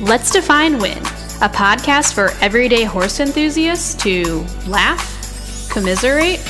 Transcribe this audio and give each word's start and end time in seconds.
Let's 0.00 0.30
Define 0.30 0.78
Win, 0.78 0.96
a 0.96 1.50
podcast 1.50 2.14
for 2.14 2.30
everyday 2.40 2.84
horse 2.84 3.20
enthusiasts 3.20 3.94
to 4.02 4.46
laugh, 4.66 5.68
commiserate, 5.70 6.40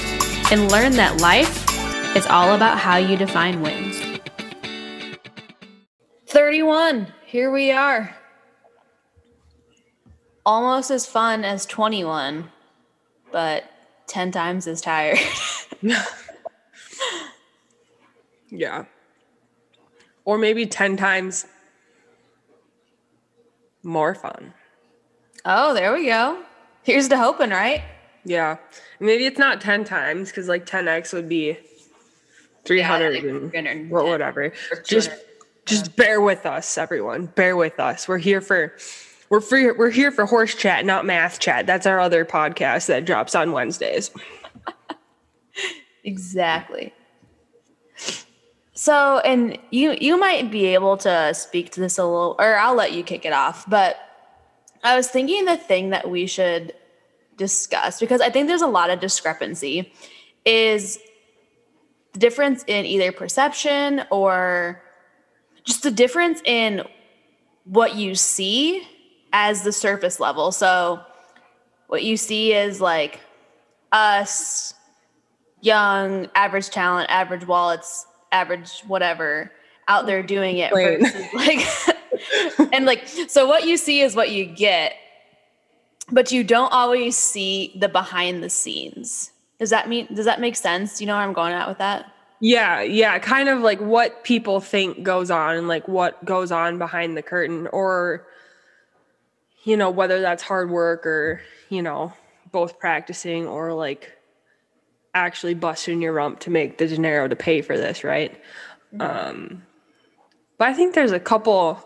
and 0.53 0.71
learn 0.71 0.93
that 0.93 1.21
life 1.21 1.67
is 2.17 2.27
all 2.27 2.55
about 2.55 2.79
how 2.79 2.97
you 2.97 3.17
define 3.17 3.61
wins. 3.61 4.01
31, 6.29 7.13
here 7.27 7.51
we 7.51 7.73
are. 7.73 8.17
Almost 10.47 10.93
as 10.93 11.07
fun 11.07 11.45
as 11.45 11.67
21, 11.67 12.49
but 13.33 13.65
10 14.07 14.31
times 14.31 14.69
as 14.69 14.81
tired. 14.81 15.19
yeah. 18.49 18.85
Or 20.25 20.39
maybe 20.39 20.67
10 20.67 20.97
times 20.97 21.47
more 23.83 24.15
fun. 24.15 24.55
Oh, 25.45 25.75
there 25.75 25.93
we 25.93 26.07
go. 26.07 26.43
Here's 26.83 27.09
the 27.09 27.17
hoping, 27.17 27.51
right? 27.51 27.83
Yeah. 28.25 28.59
Maybe 28.99 29.27
it's 29.27 29.39
not 29.39 29.61
10 29.61 29.85
times 29.85 30.29
because 30.29 30.49
like 30.49 30.67
10x 30.67 31.13
would 31.13 31.29
be 31.29 31.59
300 32.65 33.53
yeah, 33.55 33.61
and 33.61 33.91
whatever. 33.91 34.53
Just 34.85 35.11
just 35.67 35.97
bear 35.97 36.21
with 36.21 36.47
us 36.47 36.77
everyone. 36.77 37.27
Bear 37.27 37.57
with 37.57 37.79
us. 37.81 38.09
We're 38.09 38.19
here 38.19 38.41
for 38.41 38.75
we're 39.31 39.41
free 39.41 39.71
we're 39.71 39.91
here 39.91 40.11
for 40.11 40.27
horse 40.27 40.55
chat, 40.55 40.85
not 40.85 41.07
math 41.07 41.39
chat. 41.39 41.67
That's 41.67 41.87
our 41.87 42.01
other 42.01 42.25
podcast 42.25 42.87
that 42.87 43.05
drops 43.05 43.35
on 43.35 43.53
Wednesdays. 43.53 44.11
exactly. 46.05 46.93
So, 48.81 49.19
and 49.19 49.59
you 49.71 49.95
you 50.01 50.19
might 50.19 50.51
be 50.51 50.69
able 50.69 50.97
to 50.97 51.35
speak 51.35 51.71
to 51.73 51.81
this 51.81 51.99
a 51.99 52.03
little, 52.03 52.35
or 52.39 52.57
I'll 52.57 52.75
let 52.75 52.95
you 52.95 53.03
kick 53.03 53.27
it 53.27 53.33
off. 53.35 53.69
But 53.69 53.99
I 54.83 54.97
was 54.97 55.07
thinking 55.09 55.45
the 55.45 55.59
thing 55.59 55.91
that 55.91 56.09
we 56.09 56.27
should 56.27 56.73
discuss 57.37 58.01
because 58.01 58.23
I 58.23 58.31
think 58.31 58.49
there's 58.49 58.63
a 58.63 58.67
lot 58.67 58.89
of 58.89 58.99
discrepancy 58.99 59.93
is 60.47 60.99
the 62.15 62.21
difference 62.21 62.65
in 62.67 62.87
either 62.87 63.13
perception 63.13 64.05
or 64.11 64.83
just 65.63 65.83
the 65.83 65.91
difference 65.91 66.41
in 66.47 66.83
what 67.65 67.97
you 67.97 68.15
see 68.15 68.89
as 69.35 69.63
the 69.63 69.73
surface 69.73 70.19
level. 70.21 70.53
So, 70.53 71.03
what 71.89 72.03
you 72.03 72.17
see 72.17 72.55
is 72.55 72.81
like 72.81 73.21
us, 73.93 74.73
young, 75.61 76.29
average 76.35 76.71
talent, 76.71 77.11
average 77.11 77.47
wallets 77.47 78.07
average 78.33 78.81
whatever 78.87 79.51
out 79.89 80.07
there 80.07 80.23
doing 80.23 80.59
it 80.59 80.73
versus 80.73 81.13
like 81.35 82.73
and 82.73 82.87
like 82.87 83.07
so 83.07 83.47
what 83.47 83.67
you 83.67 83.77
see 83.77 84.01
is 84.01 84.15
what 84.15 84.31
you 84.31 84.45
get 84.45 84.95
but 86.13 86.33
you 86.33 86.45
don't 86.45 86.73
always 86.73 87.17
see 87.17 87.73
the 87.77 87.89
behind 87.89 88.43
the 88.43 88.51
scenes. 88.51 89.33
Does 89.59 89.71
that 89.71 89.89
mean 89.89 90.09
does 90.15 90.25
that 90.25 90.41
make 90.41 90.57
sense? 90.57 90.99
Do 90.99 91.05
you 91.05 91.07
know 91.07 91.15
where 91.15 91.25
i'm 91.25 91.33
going 91.33 91.53
at 91.53 91.69
with 91.69 91.79
that? 91.79 92.13
Yeah 92.41 92.81
yeah 92.81 93.19
kind 93.19 93.49
of 93.49 93.61
like 93.61 93.81
what 93.81 94.25
people 94.25 94.61
think 94.61 95.03
goes 95.03 95.31
on 95.31 95.57
and 95.57 95.69
like 95.69 95.87
what 95.89 96.25
goes 96.25 96.51
on 96.51 96.79
behind 96.79 97.17
the 97.17 97.23
curtain 97.23 97.67
or 97.69 98.27
you 99.65 99.77
know 99.77 99.91
whether 99.91 100.21
that's 100.21 100.43
hard 100.43 100.71
work 100.71 101.07
or 101.07 101.43
you 101.69 101.83
know 101.83 102.13
both 102.51 102.79
practicing 102.79 103.47
or 103.47 103.75
like 103.75 104.17
actually 105.15 105.55
busting 105.55 106.01
your 106.01 106.13
rump 106.13 106.41
to 106.41 106.51
make 106.51 106.79
the 106.79 106.87
dinero 106.87 107.29
to 107.29 107.37
pay 107.37 107.63
for 107.63 107.77
this, 107.77 108.05
right? 108.05 108.33
Mm-hmm. 108.95 109.01
Um, 109.01 109.63
but 110.59 110.69
I 110.69 110.75
think 110.75 110.95
there's 110.95 111.13
a 111.13 111.21
couple, 111.21 111.83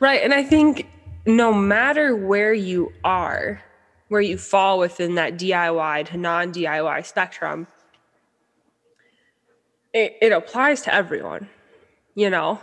right? 0.00 0.22
And 0.22 0.34
I 0.34 0.42
think 0.42 0.88
no 1.24 1.52
matter 1.52 2.14
where 2.14 2.52
you 2.52 2.92
are, 3.04 3.62
where 4.08 4.20
you 4.20 4.38
fall 4.38 4.78
within 4.78 5.16
that 5.16 5.34
DIY 5.34 6.06
to 6.06 6.16
non 6.16 6.52
DIY 6.52 7.06
spectrum, 7.06 7.66
it, 9.92 10.16
it 10.20 10.32
applies 10.32 10.82
to 10.82 10.94
everyone. 10.94 11.48
You 12.14 12.30
know, 12.30 12.60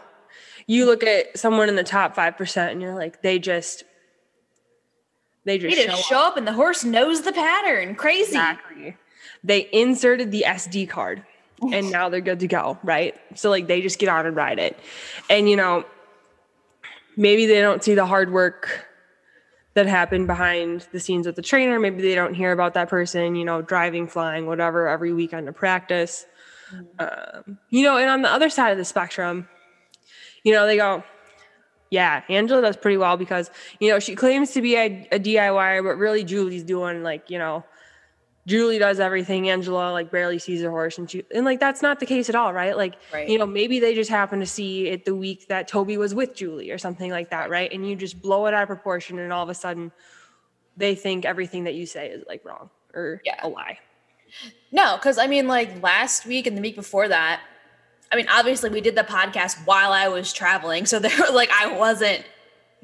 you 0.68 0.86
look 0.86 1.03
at 1.03 1.38
someone 1.38 1.70
in 1.70 1.76
the 1.76 1.84
top 1.84 2.16
5% 2.16 2.72
and 2.72 2.81
you're 2.81 2.96
like, 2.96 3.22
they 3.22 3.40
just, 3.40 3.84
they 5.46 5.58
just, 5.58 5.76
they 5.76 5.86
just 5.86 5.97
show, 5.97 6.16
show 6.16 6.20
up. 6.20 6.31
up. 6.31 6.38
and 6.38 6.47
the 6.47 6.53
horse 6.53 6.84
knows 6.84 7.22
the 7.22 7.34
pattern. 7.34 7.96
Crazy. 7.96 8.30
Exactly 8.30 8.97
they 9.44 9.70
inserted 9.72 10.31
the 10.31 10.46
SD 10.48 10.90
card 10.90 11.24
and 11.74 11.92
now 11.92 12.09
they're 12.09 12.22
good 12.22 12.40
to 12.42 12.48
go, 12.48 12.78
right? 12.84 13.16
So 13.36 13.50
like 13.50 13.68
they 13.68 13.81
just 13.81 14.00
get 14.00 14.09
on 14.09 14.26
and 14.26 14.36
ride 14.36 14.59
it. 14.59 14.78
And 15.30 15.50
you 15.50 15.56
know, 15.56 15.86
maybe 17.16 17.46
they 17.46 17.62
don't 17.62 17.84
see 17.84 17.96
the 17.96 18.06
hard 18.06 18.32
work 18.32 18.88
that 19.76 19.88
happened 19.88 20.28
behind 20.28 20.88
the 20.92 21.00
scenes 21.00 21.26
with 21.26 21.36
the 21.36 21.42
trainer. 21.42 21.80
Maybe 21.80 22.02
they 22.02 22.16
don't 22.16 22.34
hear 22.34 22.52
about 22.52 22.76
that 22.76 22.90
person, 22.90 23.36
you 23.36 23.46
know, 23.46 23.62
driving, 23.62 24.08
flying, 24.08 24.46
whatever, 24.46 24.88
every 24.88 25.14
weekend 25.14 25.48
to 25.48 25.53
practice. 25.53 26.26
Mm-hmm. 26.72 27.50
Um, 27.50 27.58
you 27.70 27.84
know, 27.84 27.98
and 27.98 28.09
on 28.09 28.22
the 28.22 28.32
other 28.32 28.50
side 28.50 28.72
of 28.72 28.78
the 28.78 28.86
spectrum, 28.86 29.48
you 30.44 30.53
know, 30.53 30.68
they 30.68 30.78
go, 30.78 31.03
yeah, 31.90 32.24
Angela 32.30 32.62
does 32.62 32.78
pretty 32.78 32.98
well 32.98 33.18
because, 33.18 33.50
you 33.80 33.90
know, 33.90 34.00
she 34.00 34.16
claims 34.16 34.52
to 34.52 34.62
be 34.62 34.76
a, 34.76 35.08
a 35.12 35.20
DIYer, 35.20 35.84
but 35.84 35.96
really 35.96 36.24
Julie's 36.24 36.64
doing 36.64 37.03
like, 37.03 37.30
you 37.30 37.38
know, 37.38 37.64
Julie 38.46 38.78
does 38.78 39.00
everything. 39.00 39.50
Angela 39.50 39.92
like 39.92 40.12
barely 40.12 40.38
sees 40.38 40.62
her 40.62 40.70
horse, 40.70 40.98
and 40.98 41.09
she 41.09 41.24
and 41.34 41.46
like 41.46 41.59
that's 41.59 41.81
not 41.81 42.00
the 42.00 42.06
case 42.06 42.28
at 42.30 42.36
all, 42.36 42.54
right? 42.54 42.76
Like 42.76 42.96
right. 43.14 43.28
you 43.28 43.38
know 43.38 43.46
maybe 43.46 43.80
they 43.80 43.96
just 43.96 44.09
happen 44.09 44.40
to 44.42 44.46
see 44.46 44.88
it 44.88 45.06
the 45.06 45.16
week 45.16 45.48
that 45.48 45.68
Toby 45.68 45.98
was 45.98 46.14
with 46.14 46.36
Julie 46.36 46.72
or 46.72 46.78
something 46.78 47.09
like 47.09 47.30
that, 47.30 47.50
right? 47.50 47.72
And 47.72 47.88
you 47.88 47.96
just 47.96 48.22
blow 48.22 48.46
it 48.48 48.53
out 48.53 48.64
of 48.64 48.68
proportion, 48.68 49.20
and 49.20 49.32
all 49.32 49.44
of 49.44 49.50
a 49.50 49.53
sudden 49.53 49.92
they 50.76 50.96
think 50.96 51.24
everything 51.24 51.64
that 51.66 51.76
you 51.76 51.86
say 51.86 52.09
is 52.09 52.24
like 52.28 52.44
wrong 52.44 52.70
or 52.94 53.22
yeah. 53.24 53.40
a 53.44 53.48
lie. 53.48 53.80
No, 54.72 54.98
because 54.98 55.18
I 55.18 55.28
mean, 55.28 55.48
like 55.48 55.82
last 55.82 56.26
week 56.26 56.48
and 56.48 56.58
the 56.58 56.62
week 56.62 56.76
before 56.76 57.08
that, 57.08 57.42
I 58.12 58.16
mean, 58.16 58.28
obviously 58.30 58.70
we 58.70 58.82
did 58.82 58.96
the 58.96 59.03
podcast 59.03 59.66
while 59.66 59.94
I 59.94 60.08
was 60.09 60.34
traveling, 60.34 60.86
so 60.86 61.00
there 61.00 61.18
was 61.18 61.32
like 61.32 61.50
I 61.52 61.78
wasn't 61.78 62.26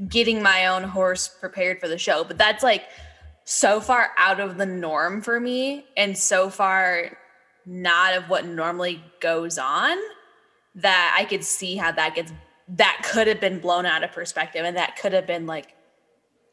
getting 0.07 0.41
my 0.41 0.67
own 0.67 0.83
horse 0.83 1.27
prepared 1.27 1.81
for 1.81 1.89
the 1.89 1.97
show, 1.97 2.23
but 2.23 2.37
that's 2.37 2.63
like 2.63 2.83
so 3.51 3.81
far 3.81 4.11
out 4.15 4.39
of 4.39 4.57
the 4.59 4.65
norm 4.67 5.23
for 5.23 5.39
me 5.39 5.83
and 5.97 6.15
so 6.15 6.51
far 6.51 7.17
not 7.65 8.15
of 8.15 8.29
what 8.29 8.45
normally 8.45 9.03
goes 9.19 9.57
on 9.57 9.97
that 10.75 11.15
I 11.19 11.25
could 11.25 11.43
see 11.43 11.75
how 11.75 11.91
that 11.93 12.13
gets 12.13 12.31
that 12.67 13.01
could 13.03 13.25
have 13.25 13.41
been 13.41 13.57
blown 13.57 13.87
out 13.87 14.03
of 14.03 14.11
perspective 14.11 14.63
and 14.63 14.77
that 14.77 14.97
could 14.97 15.13
have 15.13 15.25
been 15.25 15.47
like 15.47 15.73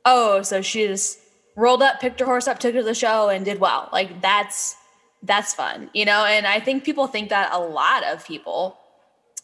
oh 0.06 0.40
so 0.40 0.62
she 0.62 0.86
just 0.86 1.18
rolled 1.54 1.82
up 1.82 2.00
picked 2.00 2.18
her 2.18 2.24
horse 2.24 2.48
up 2.48 2.58
took 2.58 2.72
her 2.72 2.80
to 2.80 2.84
the 2.86 2.94
show 2.94 3.28
and 3.28 3.44
did 3.44 3.60
well. 3.60 3.90
Like 3.92 4.22
that's 4.22 4.74
that's 5.22 5.52
fun 5.52 5.90
you 5.92 6.06
know? 6.06 6.24
And 6.24 6.46
i 6.46 6.60
think 6.60 6.82
people 6.82 7.08
think 7.08 7.28
that 7.28 7.52
a 7.52 7.60
lot 7.60 8.04
of 8.04 8.26
people 8.26 8.78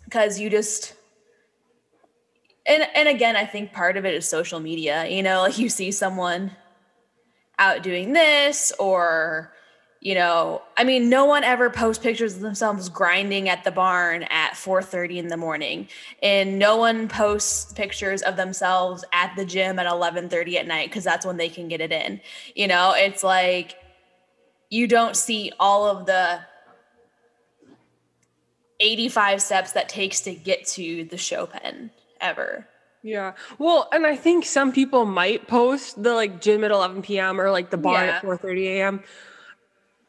because 0.05 0.41
you 0.41 0.49
just 0.49 0.95
and 2.65 2.89
and 2.95 3.11
again 3.11 3.37
i 3.37 3.45
think 3.45 3.75
part 3.75 3.99
of 3.99 4.07
it 4.07 4.15
is 4.15 4.27
social 4.27 4.59
media 4.59 5.07
you 5.07 5.23
know? 5.23 5.43
Like 5.43 5.59
you 5.59 5.69
see 5.69 5.93
someone 5.93 6.53
out 7.59 7.83
doing 7.83 8.13
this 8.13 8.73
or 8.79 9.53
you 10.01 10.15
know 10.15 10.63
i 10.77 10.85
mean 10.85 11.09
no 11.09 11.25
one 11.25 11.45
ever 11.45 11.71
posts 11.71 12.03
pictures 12.03 12.35
of 12.35 12.41
themselves 12.41 12.89
grinding 12.89 13.49
at 13.49 13.63
the 13.63 13.71
barn 13.71 14.25
at 14.25 14.55
4.30 14.55 15.17
in 15.17 15.29
the 15.29 15.37
morning. 15.37 15.89
And 16.23 16.59
no 16.59 16.77
one 16.77 17.09
posts 17.09 17.73
pictures 17.73 18.23
of 18.23 18.37
themselves 18.37 19.05
at 19.13 19.35
the 19.37 19.45
gym 19.45 19.79
at 19.79 19.87
11.30 19.87 20.55
at 20.55 20.67
night 20.67 20.89
because 20.89 21.05
that's 21.05 21.27
when 21.27 21.37
they 21.37 21.49
can 21.49 21.69
get 21.69 21.81
it 21.81 21.93
in. 21.93 22.21
You 22.55 22.69
know 22.69 22.95
it's 22.97 23.23
like 23.23 23.77
you 24.71 24.89
don't 24.89 25.17
see 25.17 25.53
all 25.61 25.87
of 25.87 26.07
the 26.07 26.41
85 28.81 29.43
steps 29.43 29.73
that 29.73 29.89
takes 29.89 30.21
to 30.23 30.35
get 30.35 30.67
to 30.69 31.05
the 31.05 31.19
show 31.19 31.47
pen 31.47 31.91
ever 32.21 32.67
yeah. 33.03 33.33
Well, 33.59 33.89
and 33.93 34.07
I 34.07 34.17
think 34.17 34.45
some 34.45 34.73
people 34.73 35.05
might 35.05 35.49
post 35.49 36.03
the 36.03 36.15
like 36.15 36.41
gym 36.41 36.63
at 36.63 36.71
11 36.71 37.03
p.m. 37.03 37.41
or 37.41 37.51
like 37.51 37.71
the 37.71 37.77
barn 37.77 38.07
yeah. 38.07 38.17
at 38.17 38.23
4:30 38.23 38.65
a.m. 38.67 39.03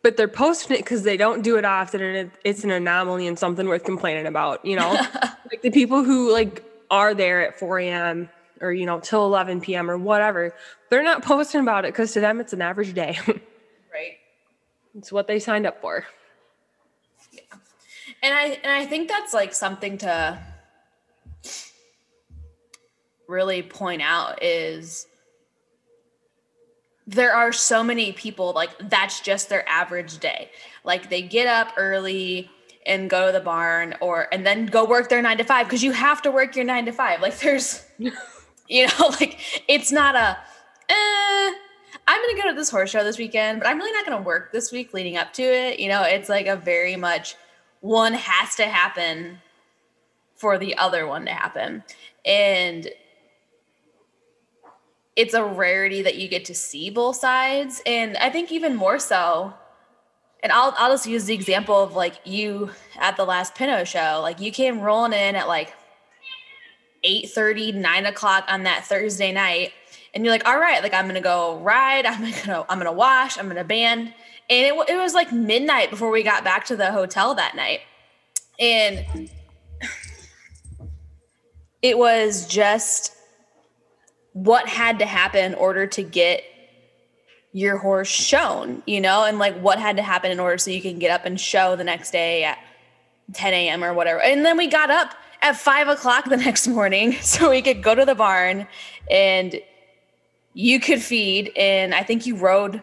But 0.04 0.18
they're 0.18 0.28
posting 0.28 0.76
it 0.78 0.80
because 0.80 1.04
they 1.04 1.18
don't 1.18 1.42
do 1.42 1.58
it 1.58 1.66
often, 1.66 2.02
and 2.02 2.18
it, 2.18 2.32
it's 2.44 2.64
an 2.64 2.72
anomaly 2.72 3.26
and 3.26 3.40
something 3.40 3.68
worth 3.68 3.84
complaining 3.84 4.28
about. 4.28 4.64
You 4.64 4.76
know, 4.76 4.92
like 5.52 5.62
the 5.62 5.72
people 5.72 6.04
who 6.04 6.32
like 6.32 6.64
are 6.92 7.14
there 7.16 7.48
at 7.48 7.58
4 7.58 7.80
a.m. 7.80 8.30
or 8.62 8.72
you 8.72 8.86
know 8.86 9.00
till 9.00 9.26
11 9.26 9.62
p.m. 9.62 9.90
or 9.90 9.98
whatever, 9.98 10.54
they're 10.90 11.04
not 11.04 11.24
posting 11.24 11.62
about 11.62 11.86
it 11.86 11.94
because 11.94 12.14
to 12.14 12.20
them 12.20 12.40
it's 12.40 12.54
an 12.54 12.62
average 12.62 12.94
day. 12.94 13.18
right. 13.28 14.18
It's 14.96 15.12
what 15.12 15.26
they 15.26 15.40
signed 15.40 15.66
up 15.66 15.82
for. 15.82 16.06
Yeah. 17.32 17.42
And 18.22 18.36
I 18.36 18.60
and 18.62 18.72
I 18.72 18.86
think 18.86 19.08
that's 19.08 19.34
like 19.34 19.54
something 19.54 19.98
to 20.00 20.40
really 23.28 23.62
point 23.62 24.02
out 24.02 24.42
is 24.44 25.08
there 27.06 27.34
are 27.34 27.52
so 27.52 27.84
many 27.84 28.12
people 28.14 28.54
like 28.54 28.72
that's 28.90 29.20
just 29.20 29.50
their 29.50 29.68
average 29.68 30.20
day. 30.20 30.50
Like 30.84 31.10
they 31.10 31.22
get 31.22 31.48
up 31.48 31.74
early 31.78 32.50
and 32.86 33.10
go 33.10 33.28
to 33.28 33.32
the 33.32 33.40
barn 33.40 33.96
or 34.02 34.28
and 34.34 34.46
then 34.46 34.66
go 34.66 34.86
work 34.86 35.10
their 35.10 35.22
9 35.22 35.38
to 35.38 35.44
5 35.44 35.66
because 35.66 35.84
you 35.84 35.92
have 35.92 36.22
to 36.24 36.32
work 36.32 36.56
your 36.56 36.66
9 36.66 36.86
to 36.86 36.92
5. 36.92 37.22
Like 37.22 37.40
there's 37.40 37.86
You 38.68 38.88
know, 38.88 39.08
like 39.20 39.40
it's 39.68 39.92
not 39.92 40.16
a, 40.16 40.38
eh, 40.90 41.54
I'm 42.08 42.22
going 42.22 42.36
to 42.36 42.42
go 42.42 42.50
to 42.50 42.56
this 42.56 42.70
horse 42.70 42.90
show 42.90 43.04
this 43.04 43.18
weekend, 43.18 43.60
but 43.60 43.68
I'm 43.68 43.78
really 43.78 43.92
not 43.92 44.06
going 44.06 44.18
to 44.18 44.24
work 44.24 44.52
this 44.52 44.72
week 44.72 44.94
leading 44.94 45.18
up 45.18 45.34
to 45.34 45.44
it. 45.44 45.80
You 45.80 45.90
know, 45.90 46.04
it's 46.04 46.30
like 46.30 46.48
a 46.48 46.56
very 46.56 46.96
much 46.96 47.36
one 47.82 48.14
has 48.14 48.56
to 48.56 48.66
happen 48.66 49.40
for 50.36 50.58
the 50.58 50.78
other 50.78 51.06
one 51.06 51.26
to 51.26 51.32
happen. 51.32 51.84
And 52.26 52.90
it's 55.16 55.34
a 55.34 55.44
rarity 55.44 56.02
that 56.02 56.16
you 56.16 56.28
get 56.28 56.46
to 56.46 56.56
see 56.56 56.90
both 56.90 57.16
sides. 57.16 57.82
And 57.86 58.18
I 58.18 58.30
think 58.30 58.52
even 58.52 58.76
more 58.76 59.00
so, 59.00 59.54
and 60.42 60.52
I'll 60.52 60.74
I'll 60.78 60.92
just 60.92 61.06
use 61.06 61.26
the 61.26 61.34
example 61.34 61.82
of 61.82 61.96
like 61.96 62.20
you 62.26 62.72
at 62.98 63.16
the 63.16 63.26
last 63.26 63.56
Pinto 63.56 63.84
show. 63.84 64.20
Like 64.22 64.40
you 64.40 64.52
came 64.52 64.80
rolling 64.82 65.14
in 65.14 65.36
at 65.36 65.48
like 65.48 65.74
8 67.04 67.30
30, 67.30 67.74
9 67.74 68.06
o'clock 68.06 68.46
on 68.48 68.64
that 68.64 68.86
Thursday 68.86 69.32
night. 69.32 69.72
And 70.14 70.24
you're 70.24 70.34
like, 70.34 70.48
all 70.48 70.60
right, 70.60 70.84
like 70.84 70.94
I'm 70.94 71.08
gonna 71.08 71.22
go 71.22 71.58
ride, 71.60 72.06
I'm 72.06 72.22
gonna 72.22 72.66
I'm 72.70 72.78
gonna 72.78 72.92
wash, 72.92 73.38
I'm 73.38 73.48
gonna 73.48 73.64
band. 73.64 74.14
And 74.50 74.68
it, 74.68 74.90
it 74.90 74.98
was 74.98 75.14
like 75.14 75.32
midnight 75.32 75.90
before 75.90 76.12
we 76.12 76.22
got 76.24 76.44
back 76.44 76.66
to 76.66 76.76
the 76.76 76.92
hotel 76.92 77.36
that 77.36 77.56
night. 77.56 77.80
And 78.60 79.30
it 81.82 81.98
was 81.98 82.46
just 82.48 83.13
what 84.34 84.68
had 84.68 85.00
to 85.00 85.06
happen 85.06 85.46
in 85.46 85.54
order 85.54 85.88
to 85.88 86.04
get 86.04 86.44
your 87.54 87.78
horse 87.78 88.10
shown, 88.10 88.82
you 88.88 89.00
know, 89.00 89.24
and 89.24 89.38
like 89.38 89.56
what 89.60 89.80
had 89.80 89.96
to 89.98 90.04
happen 90.04 90.32
in 90.32 90.40
order 90.40 90.58
so 90.58 90.72
you 90.72 90.82
can 90.82 90.98
get 90.98 91.12
up 91.12 91.26
and 91.26 91.40
show 91.40 91.76
the 91.76 91.84
next 91.84 92.12
day 92.12 92.44
at 92.44 92.58
10 93.34 93.54
a.m. 93.54 93.84
or 93.84 93.94
whatever. 93.94 94.22
And 94.22 94.44
then 94.44 94.58
we 94.58 94.68
got 94.68 94.90
up 94.90 95.14
at 95.42 95.56
five 95.56 95.88
o'clock 95.88 96.26
the 96.26 96.38
next 96.48 96.68
morning 96.68 97.14
so 97.22 97.52
we 97.52 97.62
could 97.62 97.84
go 97.84 97.94
to 97.96 98.06
the 98.06 98.16
barn 98.16 98.68
and 99.10 99.62
you 100.54 100.80
could 100.80 101.02
feed. 101.02 101.52
And 101.56 101.94
I 101.94 102.04
think 102.04 102.26
you 102.26 102.36
rode 102.36 102.82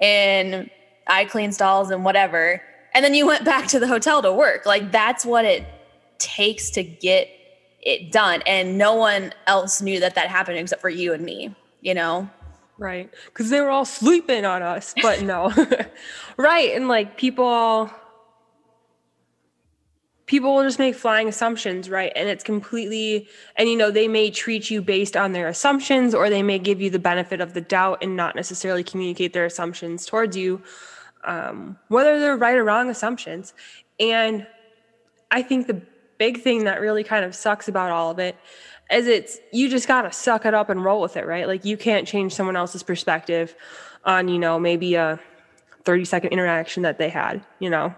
and 0.00 0.70
I 1.06 1.24
cleaned 1.24 1.54
stalls 1.54 1.90
and 1.90 2.04
whatever. 2.04 2.62
And 2.94 3.02
then 3.02 3.14
you 3.14 3.26
went 3.26 3.44
back 3.46 3.68
to 3.68 3.80
the 3.80 3.88
hotel 3.88 4.20
to 4.20 4.32
work. 4.32 4.66
Like 4.66 4.92
that's 4.92 5.24
what 5.24 5.46
it 5.46 5.64
takes 6.18 6.70
to 6.70 6.82
get 6.82 7.28
it 7.82 8.12
done. 8.12 8.42
And 8.46 8.78
no 8.78 8.94
one 8.94 9.34
else 9.46 9.82
knew 9.82 10.00
that 10.00 10.14
that 10.14 10.28
happened 10.28 10.58
except 10.58 10.80
for 10.80 10.88
you 10.88 11.12
and 11.12 11.24
me, 11.24 11.54
you 11.80 11.94
know? 11.94 12.30
Right. 12.78 13.10
Because 13.26 13.50
they 13.50 13.60
were 13.60 13.70
all 13.70 13.84
sleeping 13.84 14.44
on 14.44 14.62
us, 14.62 14.94
but 15.02 15.22
no. 15.22 15.52
right. 16.36 16.74
And 16.74 16.88
like 16.88 17.16
people, 17.16 17.90
people 20.26 20.54
will 20.54 20.62
just 20.62 20.78
make 20.78 20.94
flying 20.94 21.28
assumptions, 21.28 21.90
right? 21.90 22.12
And 22.16 22.28
it's 22.28 22.42
completely, 22.42 23.28
and 23.56 23.68
you 23.68 23.76
know, 23.76 23.90
they 23.90 24.08
may 24.08 24.30
treat 24.30 24.70
you 24.70 24.80
based 24.80 25.16
on 25.16 25.32
their 25.32 25.48
assumptions 25.48 26.14
or 26.14 26.30
they 26.30 26.42
may 26.42 26.58
give 26.58 26.80
you 26.80 26.90
the 26.90 26.98
benefit 26.98 27.40
of 27.40 27.54
the 27.54 27.60
doubt 27.60 27.98
and 28.02 28.16
not 28.16 28.34
necessarily 28.34 28.82
communicate 28.82 29.32
their 29.32 29.44
assumptions 29.44 30.06
towards 30.06 30.36
you, 30.36 30.62
um, 31.24 31.78
whether 31.88 32.18
they're 32.18 32.36
right 32.36 32.56
or 32.56 32.64
wrong 32.64 32.90
assumptions. 32.90 33.52
And 34.00 34.46
I 35.30 35.42
think 35.42 35.66
the 35.66 35.82
big 36.22 36.40
thing 36.40 36.62
that 36.62 36.80
really 36.80 37.02
kind 37.02 37.24
of 37.24 37.34
sucks 37.34 37.66
about 37.66 37.90
all 37.90 38.08
of 38.08 38.20
it 38.20 38.36
is 38.92 39.08
it's 39.08 39.38
you 39.52 39.68
just 39.68 39.88
got 39.88 40.02
to 40.02 40.12
suck 40.12 40.46
it 40.46 40.54
up 40.54 40.70
and 40.70 40.84
roll 40.84 41.00
with 41.00 41.16
it, 41.16 41.26
right? 41.26 41.48
Like 41.48 41.64
you 41.64 41.76
can't 41.76 42.06
change 42.06 42.32
someone 42.32 42.54
else's 42.54 42.84
perspective 42.84 43.56
on, 44.04 44.28
you 44.28 44.38
know, 44.38 44.56
maybe 44.56 44.94
a 44.94 45.18
30 45.82 46.04
second 46.04 46.30
interaction 46.30 46.84
that 46.84 46.96
they 46.96 47.08
had, 47.08 47.44
you 47.58 47.70
know. 47.70 47.92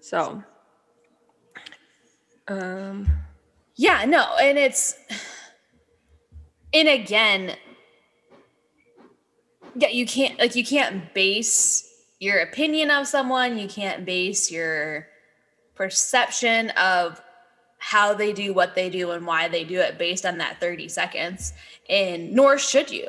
So 0.00 0.44
um 2.46 3.08
yeah, 3.74 4.04
no, 4.04 4.36
and 4.40 4.56
it's 4.56 4.94
and 6.72 6.88
again 6.88 7.56
yeah, 9.74 9.88
you 9.88 10.06
can't 10.06 10.38
like 10.38 10.54
you 10.54 10.64
can't 10.64 11.12
base 11.14 11.89
your 12.20 12.38
opinion 12.40 12.90
of 12.90 13.08
someone, 13.08 13.58
you 13.58 13.66
can't 13.66 14.04
base 14.04 14.50
your 14.50 15.08
perception 15.74 16.68
of 16.70 17.20
how 17.78 18.12
they 18.12 18.34
do 18.34 18.52
what 18.52 18.74
they 18.74 18.90
do 18.90 19.10
and 19.10 19.26
why 19.26 19.48
they 19.48 19.64
do 19.64 19.80
it 19.80 19.98
based 19.98 20.26
on 20.26 20.38
that 20.38 20.60
30 20.60 20.88
seconds. 20.88 21.54
And 21.88 22.32
nor 22.32 22.58
should 22.58 22.90
you. 22.90 23.08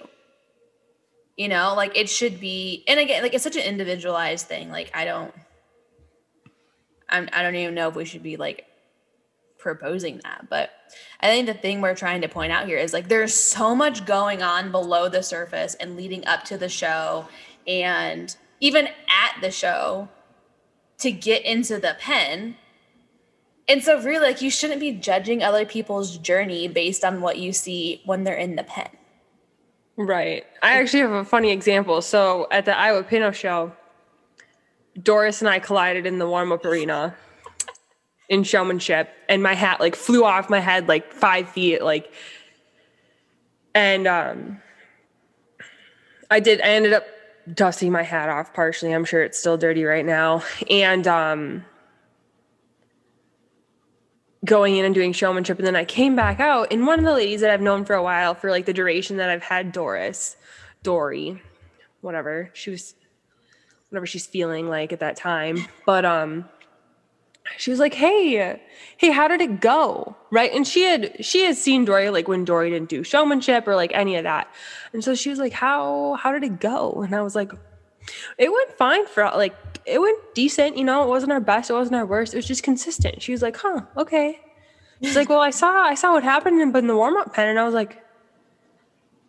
You 1.36 1.50
know, 1.50 1.74
like 1.76 1.98
it 1.98 2.10
should 2.10 2.40
be, 2.40 2.84
and 2.88 3.00
again, 3.00 3.22
like 3.22 3.34
it's 3.34 3.44
such 3.44 3.58
an 3.58 3.64
individualized 3.64 4.48
thing. 4.48 4.70
Like 4.70 4.90
I 4.94 5.06
don't, 5.06 5.34
I'm, 7.10 7.28
I 7.34 7.44
don't 7.44 7.56
even 7.56 7.76
know 7.76 7.90
if 7.90 7.96
we 7.96 8.06
should 8.06 8.24
be 8.24 8.38
like 8.38 8.66
proposing 9.58 10.22
that. 10.24 10.48
But 10.50 10.72
I 11.20 11.28
think 11.28 11.48
the 11.48 11.54
thing 11.54 11.82
we're 11.82 11.96
trying 11.96 12.22
to 12.22 12.30
point 12.30 12.54
out 12.54 12.66
here 12.66 12.78
is 12.78 12.94
like 12.94 13.10
there's 13.10 13.34
so 13.34 13.76
much 13.76 14.06
going 14.06 14.42
on 14.42 14.72
below 14.72 15.10
the 15.10 15.24
surface 15.24 15.76
and 15.76 15.98
leading 15.98 16.26
up 16.26 16.44
to 16.46 16.58
the 16.58 16.70
show 16.70 17.28
and 17.68 18.36
even 18.62 18.88
at 18.88 19.42
the 19.42 19.52
show 19.52 20.08
to 21.00 21.12
get 21.12 21.44
into 21.44 21.80
the 21.80 21.98
pen. 22.00 22.56
And 23.68 23.84
so 23.84 24.02
really 24.02 24.26
like 24.26 24.42
you 24.42 24.50
shouldn't 24.50 24.80
be 24.80 24.92
judging 24.94 25.44
other 25.44 25.66
people's 25.66 26.18
journey 26.18 26.68
based 26.68 27.04
on 27.04 27.22
what 27.22 27.38
you 27.40 27.52
see 27.52 28.02
when 28.06 28.24
they're 28.24 28.36
in 28.36 28.56
the 28.56 28.64
pen. 28.64 28.90
Right. 29.98 30.46
I 30.62 30.80
actually 30.80 31.02
have 31.02 31.12
a 31.12 31.26
funny 31.26 31.52
example. 31.52 32.02
So 32.02 32.48
at 32.52 32.66
the 32.66 32.78
Iowa 32.78 33.04
Pinto 33.04 33.32
show, 33.32 33.74
Doris 35.02 35.42
and 35.42 35.50
I 35.50 35.60
collided 35.60 36.06
in 36.06 36.20
the 36.20 36.28
warm 36.28 36.52
up 36.52 36.64
arena 36.64 37.16
in 38.30 38.44
showmanship 38.44 39.10
and 39.28 39.44
my 39.44 39.54
hat 39.54 39.80
like 39.80 39.96
flew 39.96 40.24
off 40.24 40.50
my 40.50 40.60
head 40.60 40.88
like 40.88 41.12
five 41.12 41.50
feet 41.50 41.82
like 41.82 42.14
and 43.76 44.08
um 44.08 44.62
I 46.30 46.40
did 46.40 46.62
I 46.62 46.70
ended 46.70 46.94
up 46.94 47.06
dusting 47.54 47.92
my 47.92 48.04
hat 48.04 48.30
off 48.30 48.54
partially. 48.54 48.92
I'm 48.92 49.06
sure 49.06 49.24
it's 49.24 49.38
still 49.38 49.58
dirty 49.58 49.84
right 49.84 50.06
now. 50.06 50.44
And 50.70 51.08
um 51.08 51.66
going 54.44 54.76
in 54.76 54.86
and 54.86 54.96
doing 54.96 55.14
showmanship 55.14 55.60
and 55.60 55.68
then 55.68 55.76
I 55.76 55.86
came 55.86 56.16
back 56.16 56.40
out 56.40 56.74
and 56.74 56.88
one 56.88 56.98
of 56.98 57.06
the 57.06 57.14
ladies 57.14 57.42
that 57.42 57.52
I've 57.52 57.62
known 57.62 57.86
for 57.86 57.94
a 57.94 58.02
while 58.02 58.34
for 58.34 58.50
like 58.50 58.66
the 58.66 58.74
duration 58.74 59.18
that 59.18 59.30
I've 59.30 59.44
had 59.44 59.72
Doris, 59.72 60.36
Dory, 60.82 61.42
whatever. 62.02 62.50
She 62.54 62.72
was 62.72 62.96
whatever 63.90 64.08
she's 64.08 64.26
feeling 64.26 64.68
like 64.68 64.92
at 64.94 65.00
that 65.02 65.16
time. 65.16 65.68
But 65.86 66.06
um 66.06 66.46
she 67.58 67.72
was 67.72 67.80
like, 67.80 67.94
"Hey, 67.94 68.60
hey, 68.98 69.12
how 69.12 69.28
did 69.28 69.42
it 69.42 69.60
go?" 69.60 70.16
Right? 70.32 70.52
And 70.54 70.68
she 70.68 70.84
had 70.84 71.24
she 71.24 71.44
had 71.46 71.56
seen 71.56 71.86
Dory 71.86 72.10
like 72.10 72.28
when 72.28 72.46
Dory 72.46 72.70
didn't 72.70 72.90
do 72.90 73.04
showmanship 73.04 73.68
or 73.68 73.76
like 73.76 73.92
any 73.94 74.16
of 74.16 74.24
that, 74.24 74.48
and 74.94 75.04
so 75.04 75.16
she 75.16 75.30
was 75.30 75.40
like, 75.40 75.54
"How 75.54 76.18
how 76.22 76.32
did 76.32 76.44
it 76.44 76.60
go?" 76.60 77.02
And 77.04 77.16
I 77.16 77.22
was 77.22 77.36
like, 77.36 77.52
"It 78.38 78.52
went 78.52 78.78
fine 78.78 79.06
for 79.08 79.24
like 79.36 79.56
it 79.86 80.00
went 80.00 80.20
decent. 80.34 80.78
You 80.78 80.84
know, 80.84 81.04
it 81.04 81.08
wasn't 81.08 81.32
our 81.32 81.40
best, 81.40 81.70
it 81.70 81.74
wasn't 81.74 81.96
our 81.96 82.06
worst. 82.06 82.34
It 82.34 82.38
was 82.38 82.48
just 82.48 82.64
consistent." 82.64 83.22
She 83.22 83.32
was 83.32 83.42
like, 83.42 83.58
"Huh, 83.58 83.82
okay." 83.98 84.40
She's 85.04 85.16
like, 85.16 85.30
"Well, 85.30 85.42
I 85.42 85.50
saw 85.50 85.84
I 85.84 85.96
saw 85.96 86.14
what 86.14 86.24
happened 86.24 86.62
in, 86.62 86.72
but 86.72 86.80
in 86.80 86.88
the 86.88 86.96
warm 86.96 87.18
up 87.18 87.34
pen," 87.34 87.50
and 87.50 87.60
I 87.60 87.66
was 87.66 87.74
like, 87.74 88.04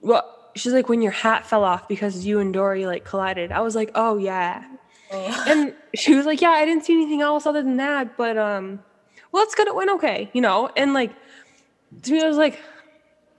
"What?" 0.00 0.52
She's 0.54 0.72
like, 0.74 0.88
"When 0.88 1.00
your 1.00 1.12
hat 1.12 1.46
fell 1.46 1.64
off 1.64 1.88
because 1.88 2.26
you 2.26 2.40
and 2.40 2.52
Dory 2.52 2.84
like 2.86 3.04
collided." 3.04 3.52
I 3.52 3.60
was 3.60 3.74
like, 3.74 3.90
"Oh 3.94 4.18
yeah." 4.18 4.64
and 5.46 5.74
she 5.94 6.14
was 6.14 6.26
like, 6.26 6.40
"Yeah, 6.40 6.50
I 6.50 6.64
didn't 6.64 6.84
see 6.84 6.94
anything 6.94 7.20
else 7.20 7.46
other 7.46 7.62
than 7.62 7.76
that, 7.76 8.16
but 8.16 8.36
um, 8.38 8.80
well, 9.30 9.42
it's 9.42 9.54
good. 9.54 9.68
It 9.68 9.74
went 9.74 9.90
okay, 9.90 10.30
you 10.32 10.40
know." 10.40 10.70
And 10.76 10.94
like 10.94 11.12
to 12.02 12.12
me, 12.12 12.22
I 12.22 12.28
was 12.28 12.36
like, 12.36 12.60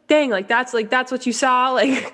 "Dang, 0.07 0.29
like 0.29 0.47
that's 0.47 0.73
like 0.73 0.89
that's 0.89 1.11
what 1.11 1.25
you 1.25 1.33
saw, 1.33 1.71
like." 1.73 2.13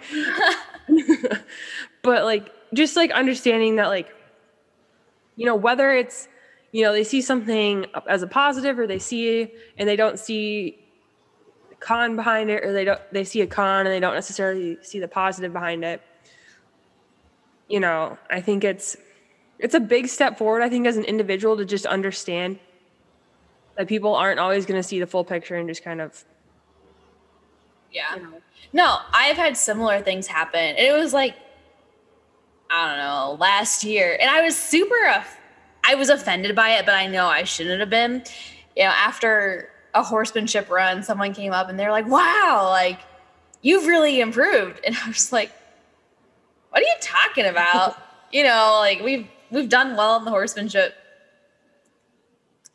but 2.02 2.24
like 2.24 2.52
just 2.74 2.96
like 2.96 3.12
understanding 3.12 3.76
that 3.78 3.88
like 3.88 4.14
you 5.36 5.46
know 5.46 5.56
whether 5.56 5.92
it's 5.92 6.28
you 6.72 6.84
know 6.84 6.94
they 6.94 7.04
see 7.04 7.22
something 7.22 7.86
as 8.08 8.22
a 8.22 8.28
positive 8.28 8.78
or 8.80 8.88
they 8.88 9.00
see 9.00 9.52
and 9.78 9.88
they 9.88 9.96
don't 9.96 10.20
see 10.20 10.78
con 11.80 12.16
behind 12.16 12.50
it 12.50 12.64
or 12.64 12.74
they 12.74 12.84
don't 12.84 13.02
they 13.12 13.24
see 13.24 13.42
a 13.42 13.48
con 13.48 13.86
and 13.86 13.94
they 13.94 14.00
don't 14.00 14.14
necessarily 14.14 14.78
see 14.82 15.00
the 15.00 15.08
positive 15.08 15.54
behind 15.54 15.84
it 15.84 16.02
you 17.68 17.80
know 17.80 18.18
i 18.30 18.42
think 18.42 18.64
it's 18.64 18.98
it's 19.60 19.76
a 19.76 19.80
big 19.80 20.08
step 20.08 20.38
forward, 20.38 20.62
I 20.62 20.70
think, 20.70 20.88
as 20.88 20.98
an 20.98 21.04
individual 21.04 21.58
to 21.58 21.66
just 21.66 21.86
understand 21.86 22.60
that 23.78 23.88
people 23.88 24.16
aren't 24.16 24.40
always 24.40 24.66
going 24.66 24.80
to 24.80 24.88
see 24.88 25.00
the 25.00 25.08
full 25.08 25.24
picture 25.24 25.56
and 25.56 25.68
just 25.68 25.84
kind 25.84 26.02
of. 26.02 26.24
Yeah. 27.92 28.16
You 28.16 28.24
know. 28.24 28.42
No, 28.72 28.98
I've 29.14 29.36
had 29.36 29.58
similar 29.58 30.02
things 30.02 30.28
happen. 30.28 30.60
And 30.60 30.80
it 30.80 30.94
was 30.94 31.14
like, 31.14 31.36
I 32.70 32.88
don't 32.88 32.98
know, 32.98 33.38
last 33.40 33.84
year. 33.84 34.18
And 34.20 34.30
I 34.30 34.42
was 34.42 34.56
super, 34.56 34.96
I 35.84 35.96
was 35.96 36.10
offended 36.10 36.56
by 36.56 36.72
it, 36.72 36.86
but 36.86 36.96
I 36.96 37.08
know 37.08 37.28
I 37.28 37.44
shouldn't 37.44 37.80
have 37.80 37.90
been. 37.90 38.24
You 38.78 38.84
know, 38.84 38.90
after 38.92 39.70
a 39.94 40.04
horsemanship 40.04 40.70
run, 40.70 41.04
someone 41.04 41.34
came 41.34 41.52
up 41.52 41.68
and 41.68 41.80
they're 41.80 41.92
like, 41.92 42.08
wow, 42.08 42.68
like, 42.70 43.00
you've 43.62 43.88
really 43.88 44.22
improved. 44.22 44.80
And 44.86 44.96
I 45.04 45.08
was 45.08 45.34
like, 45.34 45.52
what 46.70 46.82
are 46.82 46.86
you 46.86 46.96
talking 47.02 47.46
about? 47.46 47.98
you 48.32 48.44
know, 48.44 48.78
like 48.80 49.02
we've 49.02 49.28
we've 49.52 49.70
done 49.70 49.96
well 49.96 50.18
in 50.18 50.26
the 50.26 50.32
horsemanship. 50.32 50.96